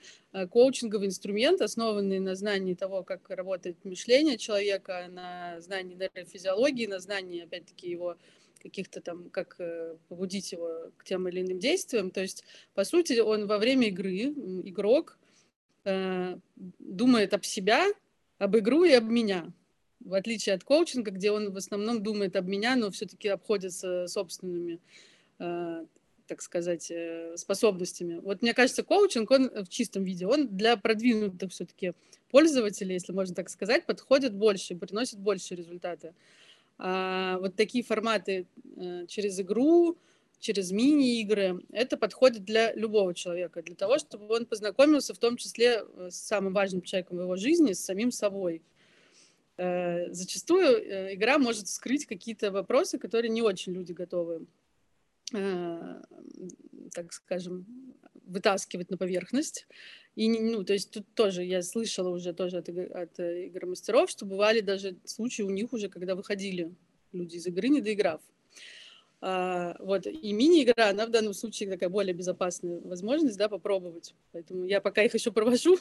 коучинговый 0.50 1.08
инструмент, 1.08 1.62
основанный 1.62 2.20
на 2.20 2.36
знании 2.36 2.74
того, 2.74 3.04
как 3.04 3.30
работает 3.30 3.84
мышление 3.86 4.38
человека, 4.38 5.08
на 5.10 5.62
знании 5.62 5.96
нейрофизиологии, 5.96 6.86
на 6.86 7.00
знании, 7.00 7.44
опять-таки, 7.44 7.90
его 7.90 8.18
каких-то 8.62 9.02
там, 9.02 9.30
как 9.30 9.56
э, 9.60 9.96
побудить 10.08 10.52
его 10.52 10.92
к 10.98 11.04
тем 11.04 11.28
или 11.28 11.42
иным 11.42 11.60
действиям. 11.60 12.12
То 12.12 12.22
есть, 12.22 12.44
по 12.74 12.84
сути, 12.84 13.20
он 13.20 13.48
во 13.48 13.58
время 13.58 13.88
игры, 13.88 14.34
игрок, 14.64 15.18
э, 15.84 16.38
думает 16.56 17.34
об 17.34 17.44
себя, 17.44 17.88
об 18.38 18.58
игру 18.58 18.84
и 18.84 18.92
об 18.92 19.06
меня. 19.06 19.52
В 20.06 20.14
отличие 20.14 20.56
от 20.56 20.64
коучинга, 20.64 21.12
где 21.12 21.32
он 21.32 21.52
в 21.52 21.58
основном 21.58 22.02
думает 22.02 22.36
об 22.36 22.48
меня, 22.48 22.76
но 22.76 22.92
все-таки 22.92 23.28
обходится 23.28 24.08
собственными, 24.08 24.80
э, 25.40 25.86
так 26.28 26.42
сказать, 26.42 26.90
э, 26.90 27.36
способностями. 27.38 28.20
Вот 28.20 28.42
мне 28.42 28.54
кажется, 28.54 28.84
коучинг, 28.84 29.30
он 29.32 29.50
в 29.64 29.70
чистом 29.70 30.04
виде, 30.04 30.26
он 30.26 30.48
для 30.48 30.76
продвинутых 30.78 31.52
все-таки 31.52 31.94
пользователей, 32.30 32.94
если 32.94 33.14
можно 33.14 33.36
так 33.36 33.50
сказать, 33.50 33.86
подходит 33.86 34.34
больше, 34.34 34.76
приносит 34.76 35.20
больше 35.20 35.56
результаты. 35.56 36.14
А, 36.78 37.38
вот 37.38 37.56
такие 37.56 37.84
форматы 37.84 38.48
э, 38.76 39.06
через 39.08 39.40
игру, 39.40 39.98
через 40.40 40.72
мини-игры, 40.72 41.62
это 41.72 41.96
подходит 41.96 42.44
для 42.44 42.74
любого 42.74 43.14
человека, 43.14 43.62
для 43.62 43.76
того, 43.76 44.00
чтобы 44.00 44.34
он 44.34 44.48
познакомился 44.48 45.14
в 45.14 45.20
том 45.20 45.38
числе 45.38 45.86
с 46.10 46.16
самым 46.16 46.54
важным 46.54 46.82
человеком 46.82 47.18
в 47.18 47.22
его 47.22 47.36
жизни, 47.36 47.74
с 47.74 47.86
самим 47.86 48.12
собой. 48.12 48.64
Э, 49.62 50.12
зачастую 50.12 51.14
игра 51.14 51.38
может 51.38 51.68
скрыть 51.68 52.08
какие-то 52.08 52.52
вопросы, 52.52 52.98
которые 52.98 53.30
не 53.30 53.44
очень 53.44 53.74
люди 53.74 53.92
готовы, 53.92 54.48
так 55.32 57.14
скажем, 57.14 57.66
вытаскивать 58.26 58.90
на 58.90 58.98
поверхность. 58.98 59.68
И, 60.16 60.28
ну, 60.30 60.64
то 60.64 60.74
есть 60.74 60.92
тут 60.92 61.06
тоже 61.14 61.44
я 61.44 61.62
слышала 61.62 62.10
уже 62.10 62.34
тоже 62.34 62.58
от, 62.58 62.70
от 62.70 63.20
э, 63.20 63.48
игромастеров, 63.48 64.10
что 64.10 64.26
бывали 64.26 64.62
даже 64.62 64.98
случаи 65.06 65.44
у 65.44 65.50
них 65.50 65.72
уже, 65.74 65.90
когда 65.90 66.16
выходили 66.16 66.74
люди 67.14 67.38
из 67.38 67.48
игры, 67.48 67.70
не 67.70 67.82
доиграв. 67.82 68.22
А, 69.24 69.76
вот, 69.80 70.08
и 70.08 70.34
мини-игра, 70.34 70.90
она 70.90 71.06
в 71.06 71.12
данном 71.12 71.34
случае 71.34 71.70
такая 71.70 71.90
более 71.90 72.14
безопасная 72.14 72.80
возможность, 72.82 73.38
да, 73.38 73.50
попробовать. 73.50 74.16
Поэтому 74.32 74.66
я 74.66 74.82
пока 74.82 75.04
их 75.04 75.14
еще 75.14 75.32
провожу 75.32 75.78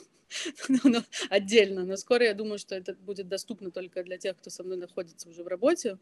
но, 0.85 1.03
отдельно, 1.31 1.85
но 1.85 1.96
скоро 1.96 2.24
я 2.24 2.35
думаю, 2.35 2.59
что 2.59 2.74
это 2.74 2.94
будет 2.94 3.29
доступно 3.29 3.70
только 3.70 4.05
для 4.05 4.18
тех, 4.18 4.37
кто 4.37 4.50
со 4.50 4.62
мной 4.62 4.76
находится 4.76 5.29
уже 5.29 5.42
в 5.42 5.48
работе, 5.48 5.98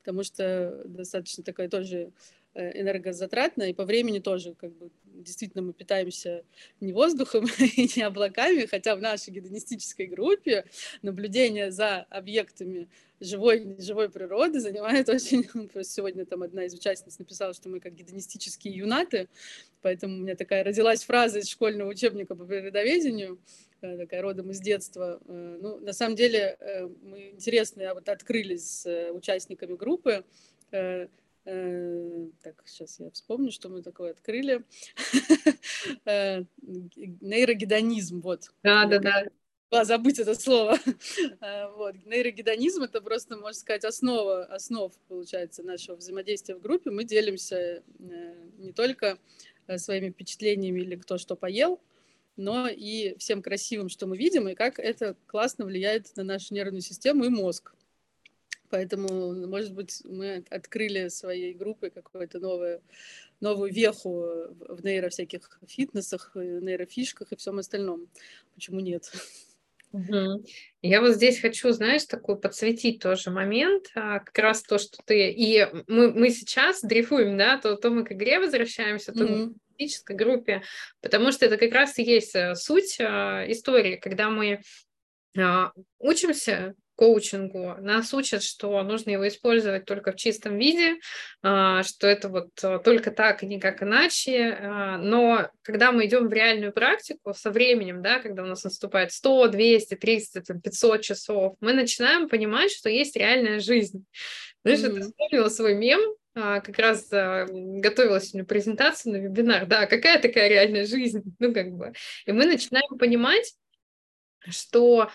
потому 0.00 0.24
что 0.24 0.82
достаточно 0.84 1.44
такая 1.44 1.68
тоже 1.68 2.12
Э, 2.54 2.78
энергозатратно, 2.78 3.62
и 3.62 3.72
по 3.72 3.86
времени 3.86 4.18
тоже, 4.18 4.52
как 4.52 4.72
бы, 4.72 4.90
действительно, 5.14 5.62
мы 5.62 5.72
питаемся 5.72 6.44
не 6.80 6.92
воздухом 6.92 7.46
и 7.58 7.88
не 7.96 8.02
облаками, 8.02 8.66
хотя 8.66 8.96
в 8.96 9.00
нашей 9.00 9.30
гедонистической 9.30 10.06
группе 10.06 10.64
наблюдение 11.02 11.70
за 11.70 12.00
объектами 12.10 12.88
живой 13.20 13.76
живой 13.78 14.08
природы 14.10 14.60
занимает 14.60 15.08
очень... 15.10 15.48
Сегодня 15.84 16.26
там 16.26 16.42
одна 16.42 16.64
из 16.64 16.74
участниц 16.74 17.18
написала, 17.18 17.54
что 17.54 17.68
мы 17.68 17.80
как 17.80 17.94
гедонистические 17.94 18.74
юнаты, 18.74 19.28
поэтому 19.80 20.16
у 20.16 20.20
меня 20.20 20.34
такая 20.34 20.64
родилась 20.64 21.04
фраза 21.04 21.38
из 21.38 21.48
школьного 21.48 21.88
учебника 21.88 22.34
по 22.34 22.44
природоведению, 22.44 23.38
э, 23.80 23.98
такая 23.98 24.22
родом 24.22 24.50
из 24.50 24.60
детства. 24.60 25.20
Э, 25.26 25.58
ну, 25.60 25.78
на 25.78 25.92
самом 25.92 26.16
деле, 26.16 26.58
мы 27.02 27.30
интересно 27.30 27.94
вот 27.94 28.08
открыли 28.08 28.56
с 28.56 29.10
участниками 29.12 29.74
группы 29.74 30.24
Э, 30.72 31.06
так, 31.44 32.62
сейчас 32.66 33.00
я 33.00 33.10
вспомню, 33.10 33.50
что 33.50 33.68
мы 33.68 33.82
такое 33.82 34.12
открыли. 34.12 34.64
Э, 36.04 36.44
нейрогедонизм, 36.60 38.20
вот. 38.20 38.52
Да, 38.62 38.86
да, 38.86 38.98
да. 38.98 39.24
Была 39.70 39.84
забыть 39.84 40.18
это 40.18 40.34
слово. 40.34 40.78
Э, 41.40 41.68
вот. 41.72 41.96
Нейрогедонизм— 42.06 42.82
это 42.84 43.00
просто, 43.00 43.36
можно 43.36 43.58
сказать, 43.58 43.84
основа, 43.84 44.44
основ, 44.44 44.92
получается, 45.08 45.62
нашего 45.62 45.96
взаимодействия 45.96 46.54
в 46.54 46.60
группе. 46.60 46.90
Мы 46.90 47.04
делимся 47.04 47.82
не 48.58 48.72
только 48.72 49.18
своими 49.76 50.10
впечатлениями 50.10 50.80
или 50.80 50.96
кто 50.96 51.18
что 51.18 51.34
поел, 51.34 51.80
но 52.36 52.68
и 52.68 53.16
всем 53.18 53.42
красивым, 53.42 53.88
что 53.88 54.06
мы 54.06 54.16
видим, 54.16 54.48
и 54.48 54.54
как 54.54 54.78
это 54.78 55.16
классно 55.26 55.64
влияет 55.64 56.14
на 56.16 56.24
нашу 56.24 56.54
нервную 56.54 56.82
систему 56.82 57.24
и 57.24 57.28
мозг. 57.28 57.74
Поэтому, 58.72 59.34
может 59.46 59.74
быть, 59.74 60.00
мы 60.06 60.42
открыли 60.48 61.08
своей 61.08 61.52
группой 61.52 61.90
какую-то 61.90 62.38
новую, 62.38 62.80
новую 63.38 63.70
веху 63.70 64.24
в 64.66 64.82
нейро 64.82 65.10
всяких 65.10 65.60
фитнесах, 65.68 66.30
нейрофишках 66.34 67.32
и 67.32 67.36
всем 67.36 67.58
остальном. 67.58 68.08
Почему 68.54 68.80
нет? 68.80 69.12
Угу. 69.92 70.46
Я 70.80 71.02
вот 71.02 71.16
здесь 71.16 71.38
хочу, 71.38 71.70
знаешь, 71.72 72.04
такой 72.06 72.40
подсветить 72.40 73.02
тоже 73.02 73.30
момент, 73.30 73.90
а, 73.94 74.20
как 74.20 74.38
раз 74.38 74.62
то, 74.62 74.78
что 74.78 74.96
ты... 75.04 75.30
И 75.30 75.68
мы, 75.86 76.10
мы 76.10 76.30
сейчас 76.30 76.80
дрейфуем, 76.80 77.36
да, 77.36 77.58
то, 77.58 77.76
то 77.76 77.90
мы 77.90 78.04
к 78.04 78.12
игре 78.12 78.38
возвращаемся, 78.38 79.12
то 79.12 79.24
mm-hmm. 79.24 79.54
мы 80.08 80.16
группе, 80.16 80.62
потому 81.02 81.30
что 81.30 81.44
это 81.44 81.58
как 81.58 81.72
раз 81.72 81.98
и 81.98 82.04
есть 82.04 82.34
э, 82.36 82.54
суть 82.54 82.98
а, 83.00 83.44
истории, 83.50 83.96
когда 83.96 84.30
мы 84.30 84.62
а, 85.36 85.72
учимся 85.98 86.74
коучингу. 86.96 87.76
Нас 87.80 88.12
учат, 88.12 88.42
что 88.42 88.82
нужно 88.82 89.10
его 89.10 89.26
использовать 89.26 89.84
только 89.84 90.12
в 90.12 90.16
чистом 90.16 90.58
виде, 90.58 90.96
а, 91.42 91.82
что 91.82 92.06
это 92.06 92.28
вот 92.28 92.50
а, 92.62 92.78
только 92.78 93.10
так 93.10 93.42
и 93.42 93.46
никак 93.46 93.82
иначе. 93.82 94.58
А, 94.60 94.98
но 94.98 95.48
когда 95.62 95.92
мы 95.92 96.06
идем 96.06 96.28
в 96.28 96.32
реальную 96.32 96.72
практику 96.72 97.34
со 97.34 97.50
временем, 97.50 98.02
да, 98.02 98.18
когда 98.20 98.42
у 98.42 98.46
нас 98.46 98.64
наступает 98.64 99.12
100, 99.12 99.48
200, 99.48 99.94
300, 99.94 100.54
500 100.54 101.00
часов, 101.00 101.56
мы 101.60 101.72
начинаем 101.72 102.28
понимать, 102.28 102.70
что 102.70 102.90
есть 102.90 103.16
реальная 103.16 103.60
жизнь. 103.60 104.04
Знаешь, 104.64 104.80
mm-hmm. 104.80 104.98
я 104.98 105.02
вспомнила 105.02 105.48
свой 105.48 105.74
мем, 105.74 106.00
как 106.34 106.78
раз 106.78 107.08
готовила 107.10 108.20
сегодня 108.20 108.44
презентацию 108.44 109.12
на 109.12 109.16
вебинар, 109.18 109.66
да, 109.66 109.86
какая 109.86 110.18
такая 110.18 110.48
реальная 110.48 110.86
жизнь, 110.86 111.22
ну 111.38 111.52
как 111.52 111.72
бы. 111.72 111.92
И 112.24 112.32
мы 112.32 112.46
начинаем 112.46 112.96
понимать, 112.96 113.54
что 114.48 115.10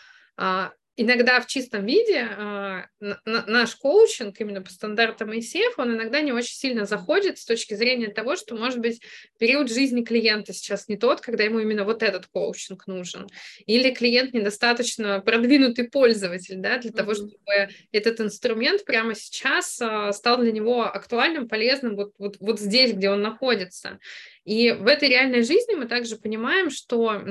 иногда 0.97 1.39
в 1.39 1.45
чистом 1.45 1.85
виде 1.85 2.27
э, 2.27 2.83
наш 3.25 3.75
коучинг 3.75 4.39
именно 4.41 4.61
по 4.61 4.71
стандартам 4.71 5.31
ICF, 5.31 5.73
он 5.77 5.95
иногда 5.95 6.21
не 6.21 6.33
очень 6.33 6.55
сильно 6.55 6.85
заходит 6.85 7.37
с 7.37 7.45
точки 7.45 7.75
зрения 7.75 8.07
того, 8.07 8.35
что, 8.35 8.55
может 8.55 8.79
быть, 8.79 9.01
период 9.37 9.71
жизни 9.71 10.03
клиента 10.03 10.53
сейчас 10.53 10.87
не 10.87 10.97
тот, 10.97 11.21
когда 11.21 11.43
ему 11.43 11.59
именно 11.59 11.85
вот 11.85 12.01
этот 12.01 12.25
коучинг 12.25 12.87
нужен. 12.87 13.27
Или 13.67 13.93
клиент 13.93 14.33
недостаточно 14.33 15.21
продвинутый 15.21 15.87
пользователь, 15.87 16.57
да, 16.57 16.79
для 16.79 16.89
mm-hmm. 16.89 16.95
того, 16.95 17.13
чтобы 17.13 17.69
этот 17.91 18.19
инструмент 18.19 18.83
прямо 18.83 19.13
сейчас 19.13 19.79
э, 19.79 20.11
стал 20.13 20.39
для 20.39 20.51
него 20.51 20.83
актуальным, 20.83 21.47
полезным 21.47 21.95
вот, 21.95 22.13
вот, 22.17 22.37
вот 22.39 22.59
здесь, 22.59 22.93
где 22.93 23.11
он 23.11 23.21
находится. 23.21 23.99
И 24.47 24.71
в 24.71 24.87
этой 24.87 25.09
реальной 25.09 25.43
жизни 25.43 25.75
мы 25.75 25.87
также 25.87 26.15
понимаем, 26.15 26.69
что 26.69 27.21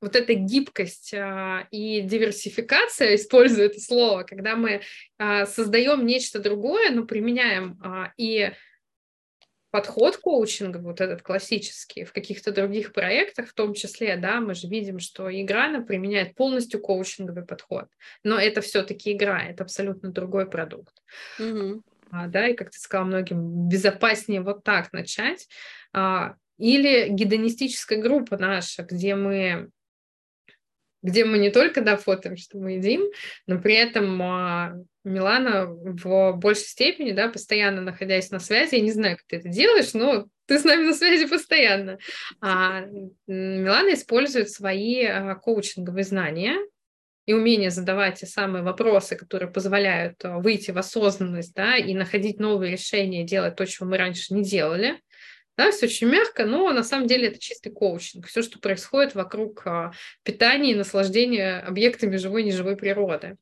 вот 0.00 0.14
эта 0.14 0.34
гибкость 0.34 1.12
а, 1.12 1.66
и 1.72 2.00
диверсификация, 2.02 3.14
используя 3.16 3.66
это 3.66 3.80
слово, 3.80 4.22
когда 4.22 4.54
мы 4.54 4.82
а, 5.18 5.46
создаем 5.46 6.06
нечто 6.06 6.38
другое, 6.38 6.92
но 6.92 7.04
применяем 7.06 7.76
а, 7.82 8.12
и 8.16 8.52
подход 9.72 10.18
коучинга, 10.18 10.78
вот 10.78 11.00
этот 11.00 11.22
классический, 11.22 12.04
в 12.04 12.12
каких-то 12.12 12.52
других 12.52 12.92
проектах 12.92 13.48
в 13.48 13.54
том 13.54 13.74
числе, 13.74 14.16
да, 14.16 14.40
мы 14.40 14.54
же 14.54 14.68
видим, 14.68 15.00
что 15.00 15.28
игра 15.28 15.80
применяет 15.80 16.36
полностью 16.36 16.80
коучинговый 16.80 17.44
подход, 17.44 17.86
но 18.22 18.38
это 18.38 18.60
все-таки 18.60 19.12
игра, 19.12 19.42
это 19.42 19.64
абсолютно 19.64 20.12
другой 20.12 20.48
продукт. 20.48 20.94
Mm-hmm. 21.40 21.82
А, 22.10 22.26
да, 22.26 22.48
и, 22.48 22.54
как 22.54 22.70
ты 22.70 22.78
сказала, 22.78 23.06
многим 23.06 23.68
безопаснее 23.68 24.40
вот 24.40 24.64
так 24.64 24.92
начать. 24.92 25.48
А, 25.92 26.34
или 26.58 27.08
гедонистическая 27.08 28.00
группа 28.00 28.36
наша, 28.36 28.82
где 28.82 29.14
мы 29.14 29.70
где 31.00 31.24
мы 31.24 31.38
не 31.38 31.50
только 31.50 31.80
да, 31.80 31.96
фотоем, 31.96 32.36
что 32.36 32.58
мы 32.58 32.72
едим, 32.72 33.02
но 33.46 33.60
при 33.60 33.74
этом 33.74 34.20
а, 34.20 34.74
Милана 35.04 35.66
в 35.66 36.32
большей 36.32 36.64
степени, 36.64 37.12
да, 37.12 37.28
постоянно 37.28 37.80
находясь 37.80 38.30
на 38.30 38.40
связи, 38.40 38.74
я 38.74 38.80
не 38.80 38.90
знаю, 38.90 39.16
как 39.16 39.26
ты 39.26 39.36
это 39.36 39.48
делаешь, 39.48 39.94
но 39.94 40.26
ты 40.46 40.58
с 40.58 40.64
нами 40.64 40.84
на 40.84 40.94
связи 40.94 41.26
постоянно. 41.26 41.98
А, 42.40 42.82
Милана 43.26 43.94
использует 43.94 44.50
свои 44.50 45.04
а, 45.04 45.36
коучинговые 45.36 46.04
знания, 46.04 46.56
и 47.28 47.34
умение 47.34 47.70
задавать 47.70 48.20
те 48.20 48.26
самые 48.26 48.64
вопросы, 48.64 49.14
которые 49.14 49.50
позволяют 49.50 50.16
выйти 50.24 50.70
в 50.70 50.78
осознанность, 50.78 51.52
да, 51.54 51.76
и 51.76 51.92
находить 51.92 52.40
новые 52.40 52.72
решения, 52.72 53.22
делать 53.22 53.54
то, 53.54 53.66
чего 53.66 53.86
мы 53.86 53.98
раньше 53.98 54.32
не 54.32 54.42
делали, 54.42 54.98
да, 55.58 55.70
все 55.70 55.84
очень 55.84 56.06
мягко, 56.06 56.46
но 56.46 56.72
на 56.72 56.82
самом 56.82 57.06
деле 57.06 57.26
это 57.26 57.38
чистый 57.38 57.70
коучинг, 57.70 58.28
все, 58.28 58.40
что 58.40 58.58
происходит 58.58 59.14
вокруг 59.14 59.60
а, 59.66 59.92
питания 60.22 60.72
и 60.72 60.74
наслаждения 60.74 61.58
объектами 61.58 62.16
живой 62.16 62.42
и 62.42 62.44
неживой 62.46 62.76
природы. 62.76 63.36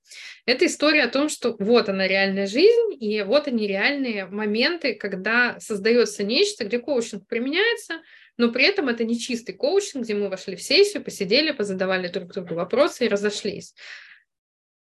Это 0.46 0.66
история 0.66 1.04
о 1.04 1.08
том, 1.08 1.28
что 1.28 1.54
вот 1.60 1.88
она 1.88 2.08
реальная 2.08 2.48
жизнь, 2.48 2.96
и 2.98 3.22
вот 3.22 3.46
они 3.46 3.68
реальные 3.68 4.26
моменты, 4.26 4.94
когда 4.94 5.60
создается 5.60 6.24
нечто, 6.24 6.64
где 6.64 6.80
коучинг 6.80 7.28
применяется, 7.28 8.00
но 8.36 8.52
при 8.52 8.64
этом 8.64 8.88
это 8.88 9.04
не 9.04 9.18
чистый 9.18 9.52
коучинг, 9.52 10.04
где 10.04 10.14
мы 10.14 10.28
вошли 10.28 10.56
в 10.56 10.62
сессию, 10.62 11.02
посидели, 11.02 11.52
позадавали 11.52 12.08
друг 12.08 12.32
другу 12.32 12.54
вопросы 12.54 13.06
и 13.06 13.08
разошлись. 13.08 13.74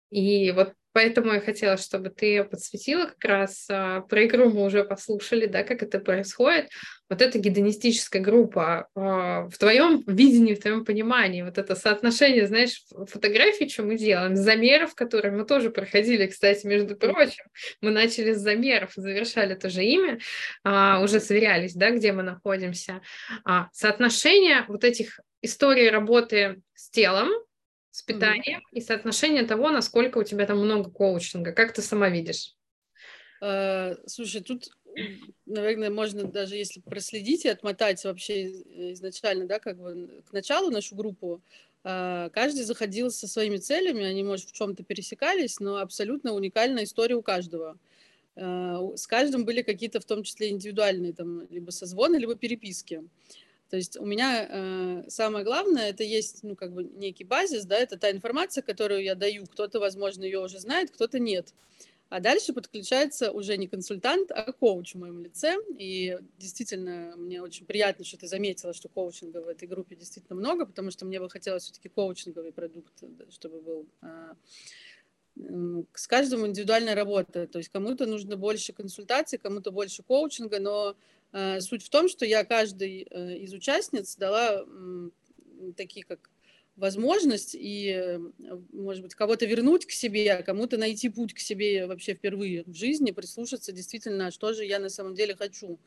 И 0.10 0.51
вот 0.51 0.73
Поэтому 0.93 1.34
я 1.34 1.41
хотела, 1.41 1.77
чтобы 1.77 2.10
ты 2.10 2.43
подсветила 2.43 3.06
как 3.06 3.23
раз, 3.25 3.65
а, 3.69 4.01
про 4.01 4.25
игру 4.25 4.49
мы 4.49 4.63
уже 4.63 4.84
послушали, 4.84 5.47
да, 5.47 5.63
как 5.63 5.82
это 5.82 5.99
происходит. 5.99 6.69
Вот 7.10 7.21
эта 7.21 7.39
гедонистическая 7.39 8.21
группа 8.21 8.88
а, 8.95 9.47
в 9.49 9.58
твоем 9.58 10.03
видении, 10.06 10.53
в 10.53 10.62
твоем 10.62 10.86
понимании, 10.86 11.41
вот 11.41 11.58
это 11.58 11.75
соотношение, 11.75 12.47
знаешь, 12.47 12.84
фотографий, 13.08 13.67
что 13.67 13.84
мы 13.84 13.97
делаем, 13.97 14.36
замеров, 14.36 14.93
которые 14.93 15.32
мы 15.32 15.45
тоже 15.45 15.71
проходили, 15.71 16.27
кстати, 16.27 16.65
между 16.67 16.95
прочим, 16.95 17.43
мы 17.82 17.89
начали 17.89 18.34
с 18.34 18.38
замеров, 18.38 18.91
завершали 18.95 19.56
тоже 19.56 19.84
ими, 19.84 20.19
а, 20.63 21.01
уже 21.01 21.19
сверялись, 21.19 21.73
да, 21.73 21.89
где 21.89 22.12
мы 22.12 22.21
находимся. 22.21 23.01
Соотношение 23.71 24.65
вот 24.67 24.84
этих 24.84 25.19
историй 25.41 25.89
работы 25.89 26.62
с 26.75 26.89
телом, 26.89 27.29
с 27.93 28.01
питанием 28.01 28.60
mm-hmm. 28.60 28.77
и 28.77 28.82
соотношение 28.82 29.43
того, 29.43 29.69
насколько 29.69 30.17
у 30.17 30.23
тебя 30.23 30.47
там 30.47 30.58
много 30.58 30.89
коучинга. 30.89 31.51
Как 31.51 31.73
ты 31.73 31.84
сама 31.84 32.10
видишь? 32.10 32.56
Uh, 33.39 33.95
слушай, 34.08 34.41
тут, 34.41 34.69
наверное, 35.45 35.91
можно 35.91 36.23
даже 36.23 36.56
если 36.56 36.79
проследить 36.79 37.45
и 37.45 37.49
отмотать 37.49 38.03
вообще 38.03 38.49
изначально, 38.93 39.45
да, 39.45 39.60
как 39.60 39.77
бы 39.77 40.23
к 40.27 40.34
началу 40.34 40.71
нашу 40.71 40.95
группу, 40.95 41.43
uh, 41.84 42.32
каждый 42.32 42.63
заходил 42.63 43.12
со 43.12 43.27
своими 43.27 43.58
целями, 43.58 44.03
они, 44.03 44.23
может, 44.23 44.49
в 44.49 44.53
чем-то 44.53 44.84
пересекались, 44.84 45.60
но 45.60 45.77
абсолютно 45.77 46.34
уникальная 46.34 46.86
история 46.86 47.13
у 47.13 47.21
каждого. 47.21 47.77
Uh, 48.36 48.97
с 48.97 49.06
каждым 49.06 49.45
были 49.45 49.62
какие-то, 49.62 49.99
в 49.99 50.06
том 50.06 50.23
числе, 50.23 50.49
индивидуальные, 50.49 51.13
там, 51.13 51.47
либо 51.51 51.69
созвоны, 51.69 52.15
либо 52.15 52.34
переписки. 52.34 53.03
То 53.74 53.78
есть 53.78 53.98
у 53.98 54.06
меня 54.06 54.48
э, 54.48 55.04
самое 55.08 55.44
главное, 55.44 55.90
это 55.90 56.04
есть, 56.04 56.44
ну, 56.44 56.56
как 56.56 56.74
бы 56.74 56.84
некий 56.84 57.24
базис, 57.24 57.66
да, 57.66 57.76
это 57.76 57.98
та 57.98 58.12
информация, 58.12 58.62
которую 58.62 59.02
я 59.02 59.16
даю. 59.16 59.48
Кто-то, 59.48 59.80
возможно, 59.80 60.24
ее 60.24 60.42
уже 60.42 60.60
знает, 60.60 60.92
кто-то 60.92 61.18
нет. 61.18 61.56
А 62.10 62.20
дальше 62.20 62.54
подключается 62.54 63.32
уже 63.32 63.58
не 63.58 63.68
консультант, 63.68 64.30
а 64.30 64.52
коуч 64.52 64.94
в 64.94 65.00
моем 65.00 65.24
лице. 65.24 65.56
И 65.80 66.20
действительно, 66.38 67.16
мне 67.18 67.42
очень 67.42 67.66
приятно, 67.66 68.06
что 68.06 68.18
ты 68.18 68.28
заметила, 68.28 68.76
что 68.76 68.90
коучинга 68.90 69.40
в 69.42 69.48
этой 69.48 69.68
группе 69.68 69.96
действительно 69.96 70.40
много, 70.40 70.68
потому 70.68 70.92
что 70.92 71.06
мне 71.06 71.20
бы 71.20 71.28
хотелось 71.28 71.64
все-таки 71.64 71.90
коучинговый 71.90 72.52
продукт, 72.52 72.94
чтобы 73.32 73.60
был 73.60 73.88
а, 74.02 74.36
с 75.96 76.06
каждым 76.06 76.46
индивидуальная 76.46 76.94
работа. 76.94 77.48
То 77.48 77.58
есть 77.58 77.70
кому-то 77.70 78.06
нужно 78.06 78.38
больше 78.38 78.72
консультаций, 78.72 79.40
кому-то 79.40 79.72
больше 79.72 80.04
коучинга, 80.04 80.60
но 80.60 80.96
суть 81.62 81.84
в 81.84 81.89
том, 81.89 82.08
что 82.08 82.26
я 82.26 82.46
каждой 82.46 83.08
э, 83.10 83.38
из 83.38 83.54
участниц 83.54 84.15
дала 84.17 84.65
такие 85.76 86.06
как 86.06 86.30
возможность 86.76 87.56
и, 87.56 87.89
э, 87.89 88.19
может 88.72 89.02
быть, 89.02 89.15
кого-то 89.15 89.46
вернуть 89.46 89.86
к 89.86 89.91
себе, 89.91 90.32
а 90.34 90.43
кому-то 90.43 90.78
найти 90.78 91.10
путь 91.10 91.34
к 91.34 91.39
себе 91.39 91.88
вообще 91.88 92.13
впервые 92.13 92.63
в 92.65 92.74
жизни, 92.76 93.12
прислушаться 93.12 93.72
действительно, 93.72 94.30
что 94.32 94.54
же 94.54 94.63
я 94.63 94.80
на 94.80 94.89
самом 94.89 95.15
деле 95.15 95.36
хочу. 95.36 95.80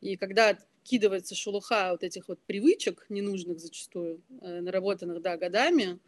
И 0.00 0.16
когда 0.16 0.50
откидывается 0.50 1.34
шелуха 1.34 1.90
вот 1.92 2.02
этих 2.02 2.28
вот 2.28 2.38
привычек, 2.46 3.04
ненужных 3.10 3.58
зачастую, 3.58 4.22
наработанных, 4.40 5.20
да, 5.20 5.36
годами, 5.36 5.98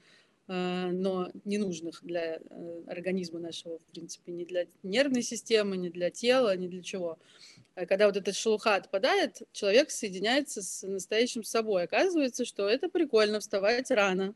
но 0.46 1.30
ненужных 1.44 2.00
для 2.02 2.40
организма 2.86 3.40
нашего, 3.40 3.78
в 3.78 3.82
принципе, 3.92 4.32
не 4.32 4.44
для 4.44 4.66
нервной 4.82 5.22
системы, 5.22 5.76
не 5.76 5.90
для 5.90 6.10
тела, 6.10 6.56
не 6.56 6.68
для 6.68 6.82
чего– 6.82 7.18
Э, 7.58 7.59
когда 7.74 8.06
вот 8.06 8.16
эта 8.16 8.32
шелуха 8.32 8.76
отпадает, 8.76 9.42
человек 9.52 9.90
соединяется 9.90 10.62
с 10.62 10.86
настоящим 10.86 11.44
собой. 11.44 11.84
Оказывается, 11.84 12.44
что 12.44 12.68
это 12.68 12.88
прикольно 12.88 13.40
вставать 13.40 13.90
рано 13.90 14.34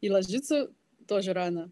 и 0.00 0.10
ложиться 0.10 0.70
тоже 1.06 1.32
рано. 1.32 1.70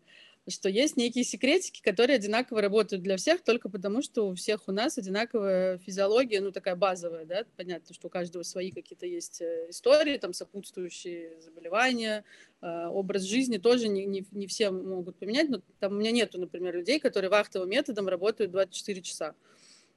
Что 0.49 0.71
есть 0.71 0.97
некие 0.97 1.25
секретики, 1.25 1.83
которые 1.83 2.17
одинаково 2.17 2.63
работают 2.63 3.03
для 3.03 3.19
всех, 3.19 3.43
только 3.43 3.69
потому 3.69 4.01
что 4.01 4.29
у 4.29 4.35
всех 4.35 4.67
у 4.67 4.73
нас 4.73 4.97
одинаковая 4.97 5.77
физиология, 5.79 6.41
ну 6.41 6.53
такая 6.53 6.75
базовая, 6.75 7.27
да, 7.27 7.45
понятно, 7.57 7.95
что 7.95 8.07
у 8.07 8.11
каждого 8.11 8.43
свои 8.45 8.71
какие-то 8.71 9.05
есть 9.05 9.43
э, 9.43 9.67
истории, 9.69 10.17
там 10.17 10.33
сопутствующие 10.33 11.39
заболевания, 11.43 12.25
э, 12.63 12.87
образ 12.87 13.25
жизни 13.25 13.59
тоже 13.59 13.89
не, 13.89 14.07
не, 14.07 14.25
не 14.31 14.47
все 14.47 14.71
могут 14.71 15.17
поменять, 15.17 15.51
но 15.51 15.61
там 15.81 15.93
у 15.93 15.97
меня 15.97 16.13
нету, 16.13 16.41
например, 16.41 16.75
людей, 16.77 16.99
которые 16.99 17.29
вахтовым 17.29 17.69
методом 17.69 18.09
работают 18.09 18.51
24 18.51 19.03
часа. 19.03 19.35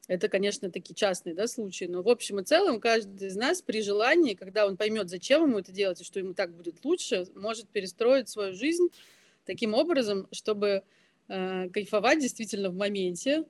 Это, 0.07 0.27
конечно, 0.29 0.71
такие 0.71 0.95
частные 0.95 1.35
да, 1.35 1.47
случаи, 1.47 1.85
но 1.85 2.01
в 2.01 2.09
общем 2.09 2.39
и 2.39 2.43
целом 2.43 2.79
каждый 2.79 3.27
из 3.27 3.35
нас 3.35 3.61
при 3.61 3.81
желании, 3.81 4.33
когда 4.33 4.65
он 4.65 4.75
поймет, 4.75 5.09
зачем 5.09 5.43
ему 5.43 5.59
это 5.59 5.71
делать 5.71 6.01
и 6.01 6.03
что 6.03 6.19
ему 6.19 6.33
так 6.33 6.53
будет 6.53 6.83
лучше, 6.83 7.25
может 7.35 7.69
перестроить 7.69 8.27
свою 8.27 8.53
жизнь 8.53 8.89
таким 9.45 9.73
образом, 9.73 10.27
чтобы 10.31 10.83
э, 11.27 11.69
кайфовать 11.69 12.19
действительно 12.19 12.69
в 12.69 12.75
моменте, 12.75 13.45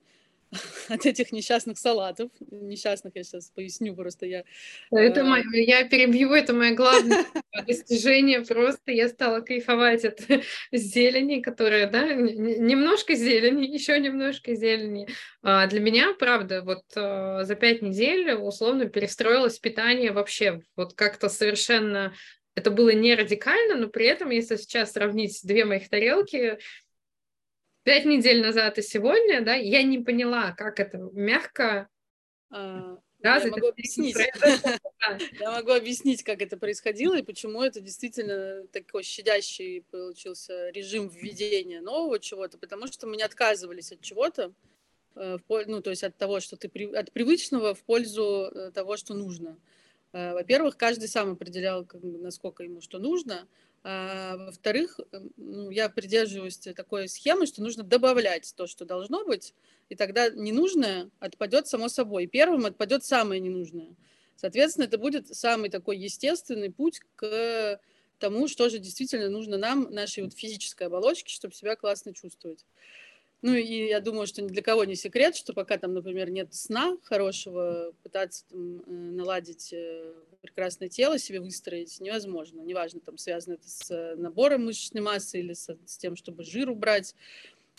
от 0.89 1.05
этих 1.05 1.31
несчастных 1.31 1.77
салатов. 1.77 2.29
Несчастных 2.49 3.15
я 3.15 3.23
сейчас 3.23 3.49
поясню, 3.49 3.95
просто 3.95 4.25
я... 4.25 4.43
Это 4.91 5.21
э... 5.21 5.23
мое, 5.23 5.43
я 5.53 5.87
перебью, 5.87 6.33
это 6.33 6.53
мое 6.53 6.75
главное 6.75 7.25
достижение. 7.67 8.41
Просто 8.41 8.91
я 8.91 9.07
стала 9.07 9.41
кайфовать 9.41 10.05
от 10.05 10.19
зелени, 10.71 11.41
которая, 11.41 11.89
да, 11.89 12.13
немножко 12.13 13.15
зелени, 13.15 13.65
еще 13.65 13.99
немножко 13.99 14.55
зелени. 14.55 15.07
А 15.41 15.67
для 15.67 15.79
меня, 15.79 16.13
правда, 16.17 16.61
вот 16.61 16.83
э, 16.95 17.43
за 17.43 17.55
пять 17.55 17.81
недель 17.81 18.31
условно 18.33 18.85
перестроилось 18.85 19.59
питание 19.59 20.11
вообще 20.11 20.61
вот 20.75 20.93
как-то 20.93 21.29
совершенно 21.29 22.13
это 22.53 22.69
было 22.69 22.89
не 22.89 23.15
радикально, 23.15 23.75
но 23.75 23.87
при 23.87 24.05
этом, 24.07 24.29
если 24.29 24.57
сейчас 24.57 24.91
сравнить 24.91 25.39
две 25.43 25.63
моих 25.63 25.87
тарелки, 25.89 26.57
пять 27.83 28.05
недель 28.05 28.41
назад 28.41 28.77
и 28.77 28.81
сегодня, 28.81 29.41
да, 29.41 29.55
я 29.55 29.83
не 29.83 29.99
поняла, 29.99 30.51
как 30.51 30.79
это 30.79 30.97
мягко. 31.13 31.87
А, 32.49 32.97
да, 33.19 33.37
я, 33.37 33.47
могу 33.47 33.67
объяснить. 33.67 34.15
я 35.39 35.51
могу 35.51 35.71
объяснить, 35.71 36.23
как 36.23 36.41
это 36.41 36.57
происходило 36.57 37.17
и 37.17 37.23
почему 37.23 37.61
это 37.61 37.79
действительно 37.79 38.67
такой 38.67 39.03
щадящий 39.03 39.83
получился 39.91 40.69
режим 40.69 41.07
введения 41.07 41.81
нового 41.81 42.19
чего-то, 42.19 42.57
потому 42.57 42.87
что 42.87 43.07
мы 43.07 43.17
не 43.17 43.23
отказывались 43.23 43.91
от 43.91 44.01
чего-то, 44.01 44.53
э, 45.15 45.37
ну, 45.49 45.81
то 45.81 45.91
есть 45.91 46.03
от 46.03 46.17
того, 46.17 46.39
что 46.39 46.57
ты 46.57 46.67
от 46.95 47.11
привычного 47.11 47.75
в 47.75 47.83
пользу 47.83 48.49
э, 48.53 48.71
того, 48.71 48.97
что 48.97 49.13
нужно. 49.13 49.57
Э, 50.13 50.33
во-первых, 50.33 50.77
каждый 50.77 51.07
сам 51.07 51.33
определял, 51.33 51.87
насколько 51.93 52.63
ему 52.63 52.81
что 52.81 52.97
нужно, 52.97 53.47
во-вторых, 53.83 54.99
эм, 55.11 55.31
ну, 55.37 55.69
я 55.71 55.89
придерживаюсь 55.89 56.57
такой 56.57 57.07
схемы, 57.09 57.47
что 57.47 57.63
нужно 57.63 57.83
добавлять 57.83 58.53
то, 58.55 58.67
что 58.67 58.85
должно 58.85 59.25
быть, 59.25 59.53
и 59.89 59.95
тогда 59.95 60.29
ненужное 60.29 61.09
отпадет 61.19 61.67
само 61.67 61.89
собой. 61.89 62.27
Первым 62.27 62.65
отпадет 62.65 63.03
самое 63.03 63.41
ненужное. 63.41 63.95
Соответственно, 64.35 64.85
это 64.85 64.97
будет 64.97 65.27
самый 65.35 65.69
такой 65.69 65.97
естественный 65.97 66.71
путь 66.71 67.01
к 67.15 67.79
тому, 68.19 68.47
что 68.47 68.69
же 68.69 68.77
действительно 68.79 69.29
нужно 69.29 69.57
нам, 69.57 69.87
нашей 69.91 70.23
вот 70.23 70.33
физической 70.33 70.83
оболочке, 70.87 71.33
чтобы 71.33 71.53
себя 71.55 71.75
классно 71.75 72.13
чувствовать. 72.13 72.65
Ну 73.41 73.56
и 73.56 73.88
я 73.88 73.99
думаю, 74.01 74.27
что 74.27 74.41
ни 74.41 74.47
для 74.47 74.62
кого 74.62 74.84
не 74.86 74.95
секрет, 74.95 75.36
что 75.36 75.54
пока 75.54 75.77
там, 75.77 75.93
например, 75.93 76.30
нет 76.30 76.54
сна 76.54 76.97
хорошего, 77.04 77.91
пытаться 78.04 78.45
там, 78.49 78.82
э, 78.82 78.91
наладить 78.91 79.73
э, 79.73 80.13
прекрасное 80.41 80.89
тело 80.89 81.17
себе 81.17 81.39
выстроить 81.39 81.99
невозможно. 81.99 82.62
Неважно, 82.62 82.99
там 82.99 83.17
связано 83.17 83.56
это 83.56 83.67
с 83.67 83.89
э, 83.89 84.15
набором 84.15 84.65
мышечной 84.65 85.01
массы 85.01 85.39
или 85.39 85.54
с, 85.54 85.75
с 85.86 85.97
тем, 85.97 86.15
чтобы 86.15 86.43
жир 86.43 86.69
убрать. 86.69 87.15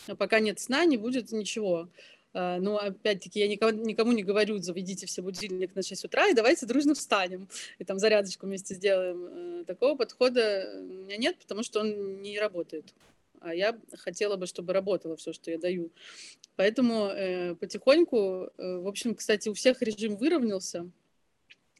Но 0.07 0.17
пока 0.17 0.41
нет 0.41 0.59
сна, 0.59 0.83
не 0.83 0.97
будет 0.97 1.31
ничего. 1.31 1.87
А, 2.33 2.59
но 2.59 2.77
опять-таки 2.77 3.39
я 3.39 3.47
никому, 3.47 3.71
никому 3.85 4.11
не 4.11 4.23
говорю, 4.23 4.57
заведите 4.57 5.05
все 5.05 5.21
будильник 5.21 5.75
на 5.75 5.83
6 5.83 6.05
утра 6.05 6.27
и 6.27 6.33
давайте 6.33 6.65
дружно 6.65 6.95
встанем 6.95 7.47
и 7.77 7.85
там 7.85 7.99
зарядочку 7.99 8.47
вместе 8.47 8.73
сделаем. 8.73 9.63
Такого 9.65 9.95
подхода 9.95 10.73
у 10.77 11.03
меня 11.05 11.17
нет, 11.17 11.37
потому 11.37 11.63
что 11.63 11.79
он 11.81 12.21
не 12.21 12.39
работает 12.39 12.93
а 13.43 13.53
я 13.53 13.79
хотела 13.93 14.35
бы, 14.37 14.47
чтобы 14.47 14.73
работало 14.73 15.15
все, 15.15 15.33
что 15.33 15.51
я 15.51 15.57
даю. 15.57 15.91
Поэтому 16.55 17.07
э, 17.07 17.55
потихоньку, 17.55 18.49
э, 18.57 18.77
в 18.77 18.87
общем, 18.87 19.15
кстати, 19.15 19.49
у 19.49 19.53
всех 19.53 19.81
режим 19.81 20.15
выровнялся, 20.15 20.89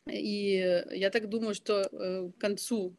и 0.10 0.84
я 0.91 1.10
так 1.10 1.30
думаю, 1.30 1.56
что 1.56 1.82
э, 1.82 2.30
к 2.38 2.41
концу 2.41 2.95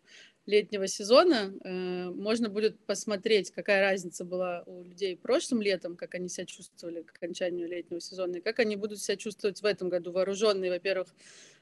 летнего 0.46 0.86
сезона 0.86 1.54
э, 1.64 2.10
можно 2.10 2.48
будет 2.48 2.78
посмотреть, 2.86 3.50
какая 3.50 3.80
разница 3.80 4.24
была 4.24 4.62
у 4.66 4.82
людей 4.82 5.16
прошлым 5.16 5.62
летом, 5.62 5.96
как 5.96 6.14
они 6.14 6.28
себя 6.28 6.46
чувствовали 6.46 7.02
к 7.02 7.16
окончанию 7.16 7.68
летнего 7.68 8.00
сезона, 8.00 8.36
и 8.36 8.40
как 8.40 8.58
они 8.58 8.76
будут 8.76 9.00
себя 9.00 9.16
чувствовать 9.16 9.60
в 9.60 9.64
этом 9.64 9.88
году, 9.88 10.12
вооруженные, 10.12 10.70
во-первых, 10.70 11.08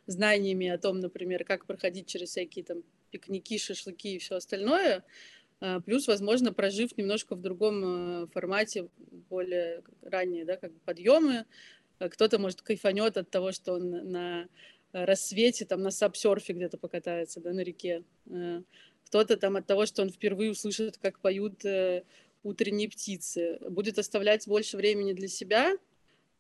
знаниями 0.07 0.69
о 0.69 0.79
том, 0.79 0.99
например, 0.99 1.45
как 1.45 1.67
проходить 1.67 2.07
через 2.07 2.31
всякие 2.31 2.65
там 2.65 2.83
пикники, 3.11 3.59
шашлыки 3.59 4.17
и 4.17 4.19
все 4.19 4.37
остальное, 4.37 5.05
плюс, 5.85 6.09
возможно, 6.09 6.53
прожив 6.53 6.97
немножко 6.97 7.35
в 7.35 7.41
другом 7.41 7.85
э, 7.85 8.27
формате, 8.29 8.89
более 9.31 9.83
ранние, 10.03 10.45
да, 10.45 10.57
как 10.57 10.73
бы 10.73 10.81
подъемы. 10.85 11.47
А 11.99 12.09
кто-то, 12.09 12.39
может, 12.39 12.63
кайфанет 12.63 13.17
от 13.17 13.31
того, 13.31 13.53
что 13.53 13.75
он 13.75 13.91
на 13.91 14.49
рассвете, 14.93 15.65
там, 15.65 15.83
на 15.83 15.91
сапсерфе 15.91 16.53
где-то 16.53 16.79
покатается, 16.79 17.41
да, 17.41 17.53
на 17.53 17.61
реке. 17.61 18.03
Э, 18.27 18.63
кто-то 19.07 19.37
там 19.37 19.57
от 19.57 19.67
того, 19.67 19.87
что 19.87 20.03
он 20.03 20.11
впервые 20.11 20.51
услышит, 20.51 20.99
как 20.99 21.21
поют 21.21 21.65
э, 21.65 22.03
утренние 22.43 22.89
птицы. 22.89 23.59
Будет 23.69 23.99
оставлять 23.99 24.49
больше 24.49 24.77
времени 24.77 25.13
для 25.13 25.29
себя, 25.29 25.77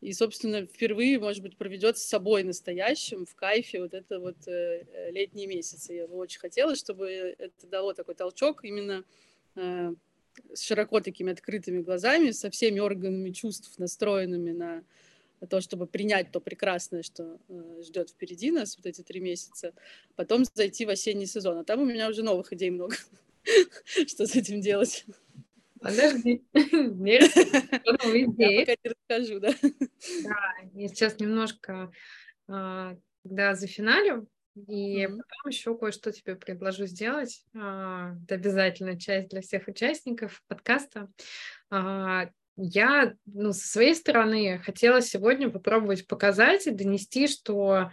и, 0.02 0.12
собственно, 0.12 0.66
впервые, 0.66 1.20
может 1.20 1.44
быть, 1.44 1.56
проведет 1.56 1.96
с 1.96 2.02
собой 2.02 2.42
настоящим, 2.42 3.24
в 3.24 3.36
кайфе 3.36 3.80
вот 3.80 3.94
это 3.94 4.18
вот 4.18 4.36
э, 4.48 5.10
летние 5.12 5.46
месяцы. 5.46 5.94
Я 5.94 6.08
бы 6.08 6.16
очень 6.16 6.40
хотела, 6.40 6.74
чтобы 6.74 7.36
это 7.38 7.66
дало 7.68 7.94
такой 7.94 8.16
толчок 8.16 8.64
именно 8.64 9.04
э, 9.54 9.94
с 10.52 10.62
широко 10.62 10.98
такими 10.98 11.30
открытыми 11.30 11.82
глазами, 11.82 12.32
со 12.32 12.50
всеми 12.50 12.80
органами 12.80 13.30
чувств 13.30 13.78
настроенными 13.78 14.50
на 14.50 14.84
то, 15.48 15.60
чтобы 15.60 15.86
принять 15.86 16.32
то 16.32 16.40
прекрасное, 16.40 17.04
что 17.04 17.38
э, 17.48 17.82
ждет 17.84 18.10
впереди 18.10 18.50
нас 18.50 18.76
вот 18.76 18.86
эти 18.86 19.02
три 19.02 19.20
месяца, 19.20 19.72
потом 20.16 20.44
зайти 20.52 20.84
в 20.84 20.88
осенний 20.88 21.26
сезон. 21.26 21.58
А 21.58 21.64
там 21.64 21.80
у 21.80 21.84
меня 21.84 22.08
уже 22.08 22.24
новых 22.24 22.52
идей 22.52 22.70
много, 22.70 22.96
что 24.08 24.26
с 24.26 24.34
этим 24.34 24.60
делать. 24.60 25.04
Подожди, 25.82 26.44
не 26.54 27.12
Я 27.18 28.66
пока 28.66 28.76
не 28.84 28.90
расскажу, 28.90 29.40
да. 29.40 29.52
Да, 30.24 30.54
я 30.74 30.88
сейчас 30.88 31.18
немножко, 31.18 31.90
а, 32.48 32.96
когда 33.24 33.54
зафиналю, 33.54 34.28
и 34.54 35.04
mm-hmm. 35.04 35.08
потом 35.08 35.48
еще 35.50 35.76
кое-что 35.76 36.12
тебе 36.12 36.36
предложу 36.36 36.86
сделать. 36.86 37.44
А, 37.56 38.14
это 38.24 38.34
обязательно 38.36 38.98
часть 38.98 39.30
для 39.30 39.40
всех 39.40 39.66
участников 39.66 40.42
подкаста. 40.46 41.08
А, 41.70 42.28
я, 42.56 43.14
ну, 43.26 43.52
со 43.52 43.66
своей 43.66 43.94
стороны, 43.94 44.60
хотела 44.64 45.00
сегодня 45.00 45.50
попробовать 45.50 46.06
показать 46.06 46.66
и 46.66 46.70
донести, 46.70 47.26
что 47.26 47.90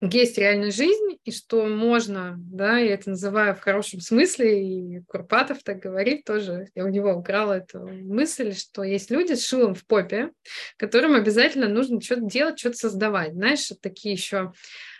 есть 0.00 0.38
реальная 0.38 0.70
жизнь, 0.70 1.18
и 1.24 1.30
что 1.30 1.66
можно, 1.66 2.34
да, 2.36 2.78
я 2.78 2.94
это 2.94 3.10
называю 3.10 3.54
в 3.54 3.60
хорошем 3.60 4.00
смысле, 4.00 4.62
и 4.62 5.00
Курпатов 5.06 5.62
так 5.62 5.78
говорит 5.78 6.24
тоже, 6.24 6.68
я 6.74 6.84
у 6.84 6.88
него 6.88 7.12
украла 7.12 7.54
эту 7.54 7.86
мысль, 7.86 8.54
что 8.54 8.82
есть 8.82 9.10
люди 9.10 9.32
с 9.34 9.46
шилом 9.46 9.74
в 9.74 9.86
попе, 9.86 10.30
которым 10.76 11.14
обязательно 11.14 11.68
нужно 11.68 12.00
что-то 12.00 12.22
делать, 12.22 12.58
что-то 12.58 12.76
создавать. 12.76 13.32
Знаешь, 13.32 13.70
такие 13.80 14.14
еще 14.14 14.52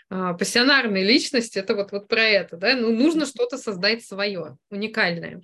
а, 0.07 0.33
пассионарные 0.33 1.03
личности, 1.03 1.57
это 1.57 1.73
вот, 1.73 1.91
вот 1.91 2.07
про 2.07 2.21
это, 2.21 2.57
да, 2.57 2.75
ну, 2.75 2.91
нужно 2.91 3.25
что-то 3.25 3.57
создать 3.57 4.05
свое, 4.05 4.55
уникальное. 4.69 5.41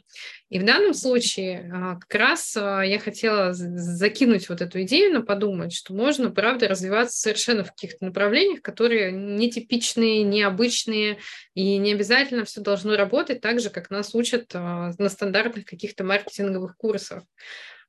И 0.50 0.60
в 0.60 0.66
данном 0.66 0.94
случае 0.94 1.72
а, 1.74 1.96
как 1.96 2.14
раз 2.14 2.56
а, 2.56 2.82
я 2.82 3.00
хотела 3.00 3.54
закинуть 3.54 4.50
вот 4.50 4.62
эту 4.62 4.84
идею, 4.84 5.14
но 5.16 5.24
подумать, 5.24 5.74
что 5.74 5.96
можно, 5.96 6.30
правда, 6.30 6.68
развиваться 6.68 7.18
совершенно 7.18 7.64
в 7.64 7.72
каких-то 7.72 8.06
направлениях, 8.06 8.62
которые 8.62 9.12
нетипичные, 9.12 10.22
необычные, 10.22 11.18
и 11.56 11.78
не 11.78 11.94
обязательно 11.94 12.46
все 12.46 12.62
должно 12.62 12.96
работать 12.96 13.42
так 13.42 13.60
же, 13.60 13.72
как 13.72 13.90
нас 13.90 14.14
учат 14.14 14.54
на 14.54 15.10
стандартных 15.10 15.66
каких-то 15.66 16.04
маркетинговых 16.04 16.78
курсах. 16.78 17.24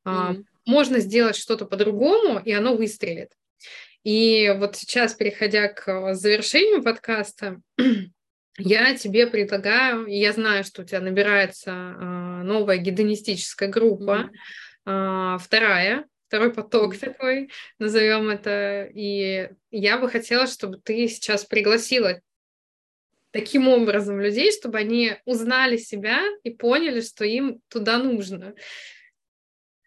Mm-hmm. 0.06 0.44
Можно 0.64 1.00
сделать 1.00 1.36
что-то 1.36 1.66
по-другому, 1.66 2.40
и 2.42 2.52
оно 2.52 2.74
выстрелит. 2.74 3.32
И 4.04 4.52
вот 4.56 4.76
сейчас, 4.76 5.14
переходя 5.14 5.68
к 5.68 5.88
э, 5.88 6.14
завершению 6.14 6.82
подкаста, 6.82 7.60
я 8.58 8.94
тебе 8.96 9.26
предлагаю, 9.26 10.06
я 10.06 10.32
знаю, 10.32 10.64
что 10.64 10.82
у 10.82 10.84
тебя 10.84 11.00
набирается 11.00 11.70
а, 11.72 12.42
новая 12.42 12.78
гедонистическая 12.78 13.68
группа, 13.68 14.30
mm-hmm. 14.84 15.38
вторая, 15.38 16.04
второй 16.26 16.52
поток 16.52 16.96
такой, 16.96 17.50
назовем 17.78 18.28
это. 18.28 18.90
И 18.92 19.50
я 19.70 19.98
бы 19.98 20.10
хотела, 20.10 20.46
чтобы 20.46 20.78
ты 20.78 21.06
сейчас 21.08 21.44
пригласила 21.44 22.20
таким 23.30 23.68
образом 23.68 24.20
людей, 24.20 24.50
чтобы 24.52 24.78
они 24.78 25.16
узнали 25.24 25.76
себя 25.76 26.22
и 26.42 26.50
поняли, 26.50 27.00
что 27.00 27.24
им 27.24 27.60
туда 27.68 27.98
нужно. 27.98 28.54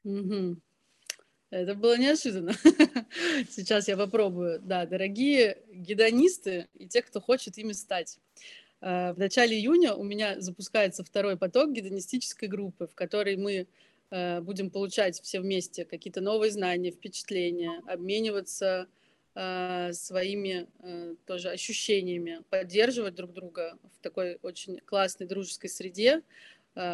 Mm-hmm. 0.06 0.56
Это 1.52 1.76
было 1.76 1.98
неожиданно. 1.98 2.54
Сейчас 3.50 3.88
я 3.88 3.96
попробую. 3.98 4.60
Да, 4.62 4.86
дорогие 4.86 5.60
гедонисты 5.72 6.68
и 6.74 6.88
те, 6.88 7.02
кто 7.02 7.22
хочет 7.22 7.58
ими 7.58 7.74
стать. 7.74 8.20
Э, 8.82 9.14
в 9.14 9.20
начале 9.20 9.58
июня 9.58 9.94
у 9.94 10.04
меня 10.04 10.42
запускается 10.42 11.04
второй 11.04 11.38
поток 11.38 11.72
гедонистической 11.72 12.48
группы, 12.48 12.88
в 12.88 12.96
которой 12.96 13.38
мы 13.38 13.68
э, 14.10 14.42
будем 14.42 14.72
получать 14.72 15.22
все 15.22 15.40
вместе 15.40 15.86
какие-то 15.86 16.22
новые 16.22 16.52
знания, 16.52 16.92
впечатления, 16.92 17.80
обмениваться 17.88 18.88
э, 19.36 19.92
своими 19.94 20.68
тоже 21.28 21.52
ощущениями, 21.52 22.42
поддерживать 22.50 23.14
друг 23.14 23.34
друга 23.34 23.78
в 23.96 24.02
такой 24.02 24.40
очень 24.42 24.80
классной 24.80 25.28
дружеской 25.28 25.70
среде, 25.70 26.22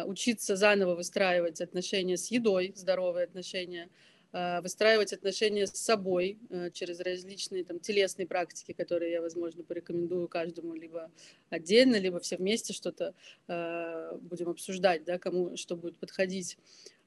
учиться 0.04 0.54
заново 0.54 0.94
выстраивать 0.94 1.60
отношения 1.60 2.16
с 2.16 2.30
едой, 2.30 2.72
здоровые 2.76 3.24
отношения, 3.24 3.88
а, 3.88 4.11
выстраивать 4.32 5.12
отношения 5.12 5.66
с 5.66 5.72
собой 5.72 6.38
э, 6.48 6.70
через 6.70 7.00
различные 7.00 7.64
там, 7.64 7.80
телесные 7.80 8.26
практики, 8.26 8.72
которые 8.72 9.12
я, 9.12 9.20
возможно, 9.20 9.62
порекомендую 9.62 10.26
каждому 10.26 10.74
либо 10.74 11.10
отдельно, 11.50 11.96
либо 11.96 12.18
все 12.18 12.36
вместе 12.36 12.72
что-то 12.72 13.14
а, 13.46 14.16
будем 14.22 14.48
обсуждать, 14.48 15.04
да, 15.04 15.18
кому 15.18 15.56
что 15.56 15.76
будет 15.76 15.98
подходить. 15.98 16.56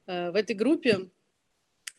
В 0.05 0.35
этой 0.35 0.55
группе 0.55 1.09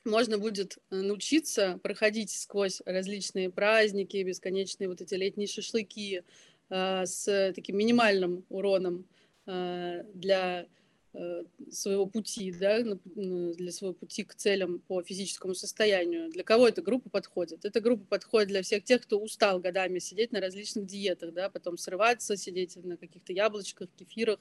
можно 0.04 0.38
будет 0.38 0.78
э, 0.90 0.96
научиться 0.96 1.80
проходить 1.82 2.30
сквозь 2.30 2.80
различные 2.86 3.50
праздники, 3.50 4.22
бесконечные 4.22 4.88
вот 4.88 5.00
эти 5.00 5.14
летние 5.14 5.48
шашлыки 5.48 6.22
с 6.68 7.52
таким 7.54 7.76
минимальным 7.76 8.44
уроном 8.48 9.06
для 9.46 10.66
Э, 10.66 10.66
своего 11.70 12.06
пути, 12.06 12.52
да, 12.52 12.82
для 12.82 13.72
своего 13.72 13.94
пути 13.94 14.24
к 14.24 14.34
целям 14.34 14.80
по 14.80 15.02
физическому 15.02 15.54
состоянию. 15.54 16.30
Для 16.30 16.44
кого 16.44 16.68
эта 16.68 16.82
группа 16.82 17.08
подходит? 17.08 17.64
Эта 17.64 17.80
группа 17.80 18.04
подходит 18.04 18.48
для 18.48 18.62
всех 18.62 18.84
тех, 18.84 19.02
кто 19.02 19.18
устал 19.18 19.58
годами 19.58 19.98
сидеть 19.98 20.32
на 20.32 20.40
различных 20.40 20.86
диетах, 20.86 21.32
да, 21.32 21.48
потом 21.48 21.78
срываться, 21.78 22.36
сидеть 22.36 22.76
на 22.76 22.96
каких-то 22.96 23.32
яблочках, 23.32 23.88
кефирах, 23.98 24.40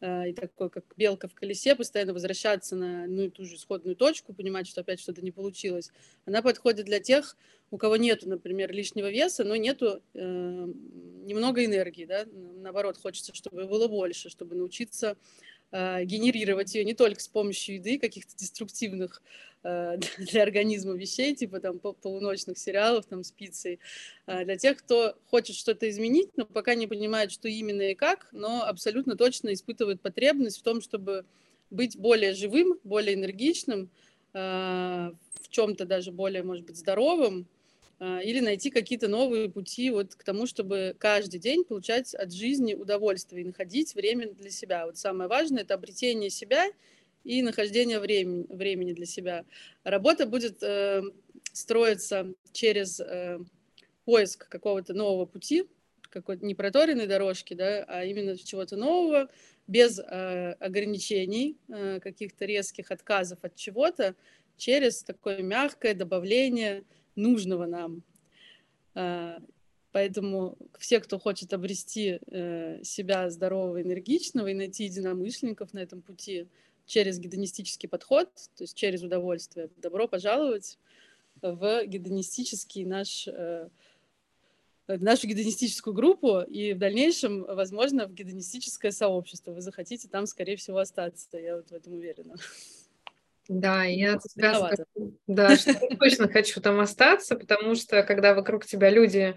э, 0.00 0.30
и 0.30 0.32
такой, 0.32 0.70
как 0.70 0.84
белка 0.96 1.28
в 1.28 1.34
колесе, 1.34 1.74
постоянно 1.74 2.12
возвращаться 2.12 2.76
на 2.76 3.06
ну, 3.06 3.30
ту 3.30 3.44
же 3.44 3.56
исходную 3.56 3.96
точку, 3.96 4.34
понимать, 4.34 4.68
что 4.68 4.82
опять 4.82 5.00
что-то 5.00 5.22
не 5.22 5.30
получилось. 5.30 5.90
Она 6.26 6.42
подходит 6.42 6.86
для 6.86 7.00
тех, 7.00 7.36
у 7.70 7.78
кого 7.78 7.96
нету, 7.96 8.28
например, 8.28 8.70
лишнего 8.70 9.10
веса, 9.10 9.44
но 9.44 9.56
нету 9.56 10.02
э, 10.12 10.18
немного 10.20 11.64
энергии, 11.64 12.04
да, 12.04 12.26
наоборот, 12.60 12.98
хочется, 12.98 13.34
чтобы 13.34 13.64
было 13.64 13.88
больше, 13.88 14.28
чтобы 14.28 14.56
научиться 14.56 15.16
Э, 15.16 15.16
генерировать 15.72 16.74
ее 16.74 16.84
не 16.84 16.94
только 16.94 17.20
с 17.20 17.28
помощью 17.28 17.76
еды, 17.76 17.98
каких-то 17.98 18.36
деструктивных 18.36 19.22
э, 19.62 19.98
для 20.18 20.42
организма 20.42 20.92
вещей, 20.92 21.34
типа 21.34 21.60
там 21.60 21.78
полуночных 21.78 22.58
сериалов 22.58 23.06
там 23.06 23.24
с 23.24 23.30
пиццей, 23.30 23.80
а 24.26 24.44
для 24.44 24.56
тех, 24.56 24.78
кто 24.78 25.16
хочет 25.30 25.56
что-то 25.56 25.88
изменить, 25.88 26.30
но 26.36 26.44
пока 26.44 26.74
не 26.74 26.86
понимает, 26.86 27.32
что 27.32 27.48
именно 27.48 27.82
и 27.82 27.94
как, 27.94 28.28
но 28.32 28.64
абсолютно 28.64 29.16
точно 29.16 29.52
испытывает 29.52 30.00
потребность 30.00 30.58
в 30.58 30.62
том, 30.62 30.80
чтобы 30.80 31.24
быть 31.70 31.96
более 31.96 32.34
живым, 32.34 32.78
более 32.84 33.14
энергичным, 33.14 33.90
в 34.34 35.48
чем-то 35.50 35.84
даже 35.84 36.12
более, 36.12 36.42
может 36.42 36.64
быть, 36.64 36.76
здоровым, 36.76 37.46
а, 37.46 37.61
или 38.02 38.40
найти 38.40 38.70
какие-то 38.70 39.06
новые 39.06 39.48
пути 39.48 39.90
вот 39.90 40.16
к 40.16 40.24
тому, 40.24 40.46
чтобы 40.46 40.96
каждый 40.98 41.38
день 41.38 41.64
получать 41.64 42.14
от 42.14 42.32
жизни 42.32 42.74
удовольствие 42.74 43.42
и 43.42 43.46
находить 43.46 43.94
время 43.94 44.32
для 44.32 44.50
себя. 44.50 44.86
Вот 44.86 44.98
самое 44.98 45.28
важное– 45.28 45.62
это 45.62 45.74
обретение 45.74 46.28
себя 46.28 46.66
и 47.22 47.42
нахождение 47.42 48.00
времени, 48.00 48.46
времени 48.48 48.92
для 48.92 49.06
себя. 49.06 49.44
Работа 49.84 50.26
будет 50.26 50.60
э, 50.62 51.02
строиться 51.52 52.34
через 52.52 52.98
э, 52.98 53.38
поиск 54.04 54.48
какого-то 54.48 54.94
нового 54.94 55.24
пути, 55.24 55.68
какой-то 56.10 56.44
не 56.44 56.54
дорожки, 57.06 57.54
да, 57.54 57.84
а 57.86 58.04
именно 58.04 58.36
чего-то 58.36 58.76
нового, 58.76 59.30
без 59.68 60.00
э, 60.00 60.56
ограничений, 60.58 61.56
э, 61.68 62.00
каких-то 62.00 62.46
резких 62.46 62.90
отказов 62.90 63.38
от 63.42 63.54
чего-то, 63.54 64.16
через 64.56 65.04
такое 65.04 65.40
мягкое 65.42 65.94
добавление– 65.94 66.82
нужного 67.16 67.66
нам. 67.66 68.02
А, 68.94 69.38
поэтому 69.92 70.56
все, 70.78 71.00
кто 71.00 71.18
хочет 71.18 71.52
обрести 71.52 72.18
э, 72.26 72.82
себя 72.82 73.30
здорового, 73.30 73.82
энергичного 73.82 74.48
и 74.48 74.54
найти 74.54 74.84
единомышленников 74.84 75.72
на 75.72 75.80
этом 75.80 76.02
пути 76.02 76.46
через 76.86 77.18
гедонистический 77.18 77.88
подход, 77.88 78.28
то 78.56 78.64
есть 78.64 78.76
через 78.76 79.02
удовольствие, 79.02 79.70
добро 79.76 80.08
пожаловать 80.08 80.78
в 81.40 81.86
гедонистический 81.86 82.84
наш 82.84 83.28
э, 83.28 83.68
нашу 84.88 85.26
гедонистическую 85.26 85.94
группу 85.94 86.40
и 86.40 86.72
в 86.72 86.78
дальнейшем, 86.78 87.44
возможно, 87.44 88.06
в 88.06 88.14
гедонистическое 88.14 88.90
сообщество. 88.90 89.52
Вы 89.52 89.60
захотите 89.60 90.08
там, 90.08 90.26
скорее 90.26 90.56
всего, 90.56 90.78
остаться. 90.78 91.38
Я 91.38 91.56
вот 91.56 91.70
в 91.70 91.72
этом 91.72 91.94
уверена. 91.94 92.34
Да, 93.48 93.84
я 93.84 94.18
тебя 94.18 94.54
скажу, 94.54 95.18
да, 95.26 95.56
что 95.56 95.70
я 95.70 95.96
точно 95.96 96.28
хочу 96.28 96.60
там 96.60 96.78
остаться, 96.78 97.34
потому 97.34 97.74
что 97.74 98.02
когда 98.04 98.34
вокруг 98.34 98.64
тебя 98.64 98.88
люди 98.88 99.34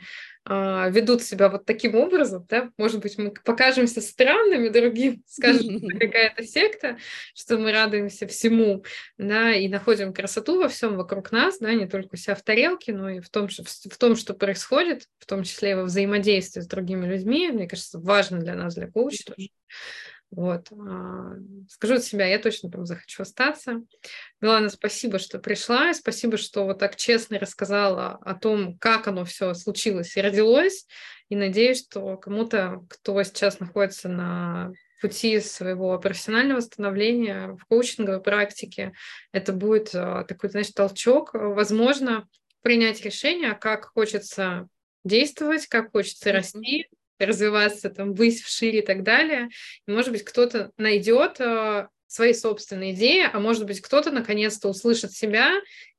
а, 0.48 0.90
ведут 0.90 1.24
себя 1.24 1.50
вот 1.50 1.66
таким 1.66 1.96
образом, 1.96 2.46
да, 2.48 2.70
может 2.78 3.02
быть, 3.02 3.18
мы 3.18 3.32
покажемся 3.32 4.00
странными 4.00 4.70
другим, 4.70 5.24
скажем, 5.28 5.80
какая-то 6.00 6.44
секта, 6.44 6.98
что 7.34 7.58
мы 7.58 7.72
радуемся 7.72 8.28
всему, 8.28 8.84
да, 9.18 9.54
и 9.54 9.68
находим 9.68 10.14
красоту 10.14 10.62
во 10.62 10.70
всем 10.70 10.98
вокруг 10.98 11.32
нас, 11.32 11.58
да, 11.58 11.74
не 11.74 11.88
только 11.88 12.10
у 12.14 12.18
себя 12.18 12.36
в 12.36 12.44
тарелке, 12.44 12.94
но 12.94 13.10
и 13.10 13.20
в 13.22 13.30
том, 13.30 13.50
что, 13.50 13.64
в 13.64 13.98
том, 13.98 14.16
что 14.16 14.36
происходит, 14.36 15.08
в 15.18 15.26
том 15.26 15.44
числе 15.44 15.72
и 15.72 15.76
во 15.76 15.84
взаимодействии 15.84 16.62
с 16.62 16.68
другими 16.68 17.08
людьми, 17.08 17.50
мне 17.50 17.68
кажется, 17.68 17.98
важно 17.98 18.40
для 18.40 18.54
нас, 18.54 18.76
для 18.76 18.88
коуча 18.88 19.24
тоже. 19.26 19.50
Вот. 20.36 20.68
А, 20.72 21.36
скажу 21.70 21.96
от 21.96 22.04
себя, 22.04 22.26
я 22.26 22.40
точно 22.40 22.70
там 22.70 22.86
захочу 22.86 23.24
остаться. 23.24 23.82
Милана, 24.42 24.70
спасибо, 24.70 25.18
что 25.18 25.40
пришла, 25.40 25.94
спасибо, 25.94 26.38
что 26.38 26.66
вот 26.66 26.80
так 26.80 26.98
честно 26.98 27.40
рассказала 27.40 28.20
о 28.22 28.36
том, 28.36 28.78
как 28.78 29.08
оно 29.08 29.24
все 29.24 29.54
случилось 29.54 30.16
и 30.18 30.22
родилось. 30.22 30.88
И 31.30 31.36
надеюсь, 31.36 31.86
что 31.86 32.18
кому-то, 32.18 32.86
кто 32.90 33.24
сейчас 33.24 33.60
находится 33.60 34.10
на 34.10 34.74
пути 35.02 35.40
своего 35.40 35.98
профессионального 36.00 36.60
становления 36.60 37.58
в 37.60 37.66
коучинговой 37.66 38.22
практике, 38.22 38.92
это 39.32 39.54
будет 39.54 39.92
а, 39.96 40.26
такой, 40.26 40.50
знаешь, 40.50 40.72
толчок, 40.72 41.30
возможно, 41.34 42.28
принять 42.62 43.02
решение, 43.04 43.54
как 43.54 43.86
хочется 43.86 44.68
действовать, 45.06 45.68
как 45.68 45.92
хочется 45.92 46.34
расти, 46.34 46.90
развиваться 47.20 47.90
там 47.90 48.14
ввысь, 48.14 48.42
вшире 48.42 48.80
и 48.80 48.86
так 48.86 49.04
далее. 49.04 49.50
И, 49.88 49.92
может 49.92 50.12
быть, 50.12 50.24
кто-то 50.24 50.72
найдет 50.78 51.40
э, 51.40 51.88
свои 52.08 52.34
собственные 52.34 52.94
идеи, 52.94 53.30
а 53.32 53.40
может 53.40 53.66
быть, 53.66 53.82
кто-то 53.82 54.12
наконец-то 54.12 54.70
услышит 54.70 55.12
себя 55.12 55.52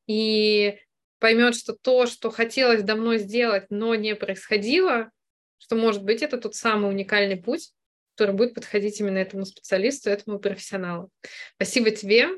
и 0.07 0.79
поймет, 1.19 1.57
что 1.57 1.75
то, 1.75 2.07
что 2.07 2.31
хотелось 2.31 2.83
давно 2.83 3.17
сделать, 3.17 3.67
но 3.71 3.95
не 3.95 4.15
происходило, 4.15 5.11
что, 5.59 5.77
может 5.77 6.05
быть, 6.05 6.23
это 6.23 6.39
тот 6.39 6.55
самый 6.55 6.91
уникальный 6.91 7.37
путь, 7.37 7.73
который 8.15 8.35
будет 8.35 8.55
подходить 8.55 9.01
именно 9.01 9.19
этому 9.19 9.45
специалисту, 9.45 10.11
этому 10.11 10.39
профессионалу. 10.39 11.11
Спасибо 11.57 11.91
тебе. 11.91 12.29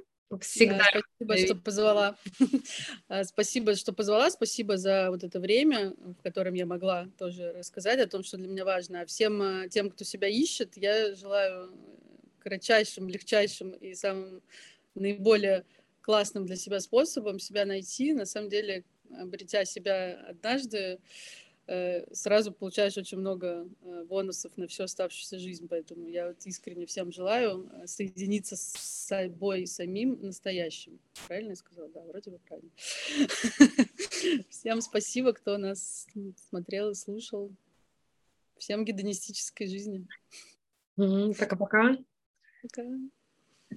Всегда. 0.41 0.79
Да, 0.93 1.01
спасибо, 1.16 1.37
что 1.47 1.55
позвала. 1.55 2.16
А, 3.09 3.24
спасибо, 3.24 3.74
что 3.74 3.93
позвала. 3.93 4.31
Спасибо 4.31 4.76
за 4.76 5.11
вот 5.11 5.24
это 5.24 5.41
время, 5.41 5.95
в 5.97 6.22
котором 6.22 6.53
я 6.55 6.66
могла 6.66 7.09
тоже 7.18 7.53
рассказать 7.53 7.99
о 8.01 8.07
том, 8.07 8.22
что 8.22 8.37
для 8.37 8.49
меня 8.49 8.64
важно. 8.64 9.01
А 9.01 9.07
всем 9.07 9.41
а, 9.41 9.68
тем, 9.68 9.91
кто 9.91 10.05
себя 10.05 10.29
ищет, 10.29 10.76
я 10.76 11.14
желаю 11.14 11.72
кратчайшим, 12.41 13.09
легчайшим 13.09 13.70
и 13.70 13.95
самым 13.95 14.43
наиболее 14.95 15.64
классным 16.03 16.45
для 16.45 16.57
себя 16.57 16.81
способом 16.81 17.39
себя 17.39 17.64
найти. 17.64 18.12
На 18.12 18.26
самом 18.26 18.51
деле, 18.51 18.85
обретя 19.18 19.64
себя 19.64 20.20
однажды, 20.29 20.99
сразу 22.12 22.53
получаешь 22.53 22.97
очень 22.97 23.19
много 23.19 23.69
э, 23.83 24.05
бонусов 24.05 24.57
на 24.57 24.66
всю 24.66 24.85
оставшуюся 24.85 25.39
жизнь. 25.39 25.69
Поэтому 25.69 26.09
я 26.09 26.29
вот 26.29 26.47
искренне 26.47 26.87
всем 26.87 27.12
желаю 27.12 27.71
э, 27.73 27.87
соединиться 27.87 28.57
с 28.57 28.62
собой 28.62 29.66
самим 29.66 30.19
настоящим. 30.23 30.99
Правильно 31.27 31.51
я 31.51 31.57
сказала? 31.57 31.89
Да, 31.91 32.01
вроде 32.05 32.31
бы 32.31 32.39
правильно. 32.39 32.71
Всем 34.49 34.81
спасибо, 34.81 35.33
кто 35.33 35.59
нас 35.59 36.07
смотрел 36.49 36.91
и 36.91 36.95
слушал. 36.95 37.51
Всем 38.57 38.85
гедонистической 38.85 39.66
жизни. 39.66 40.07
Пока-пока. 40.97 41.97
Пока. 42.62 42.83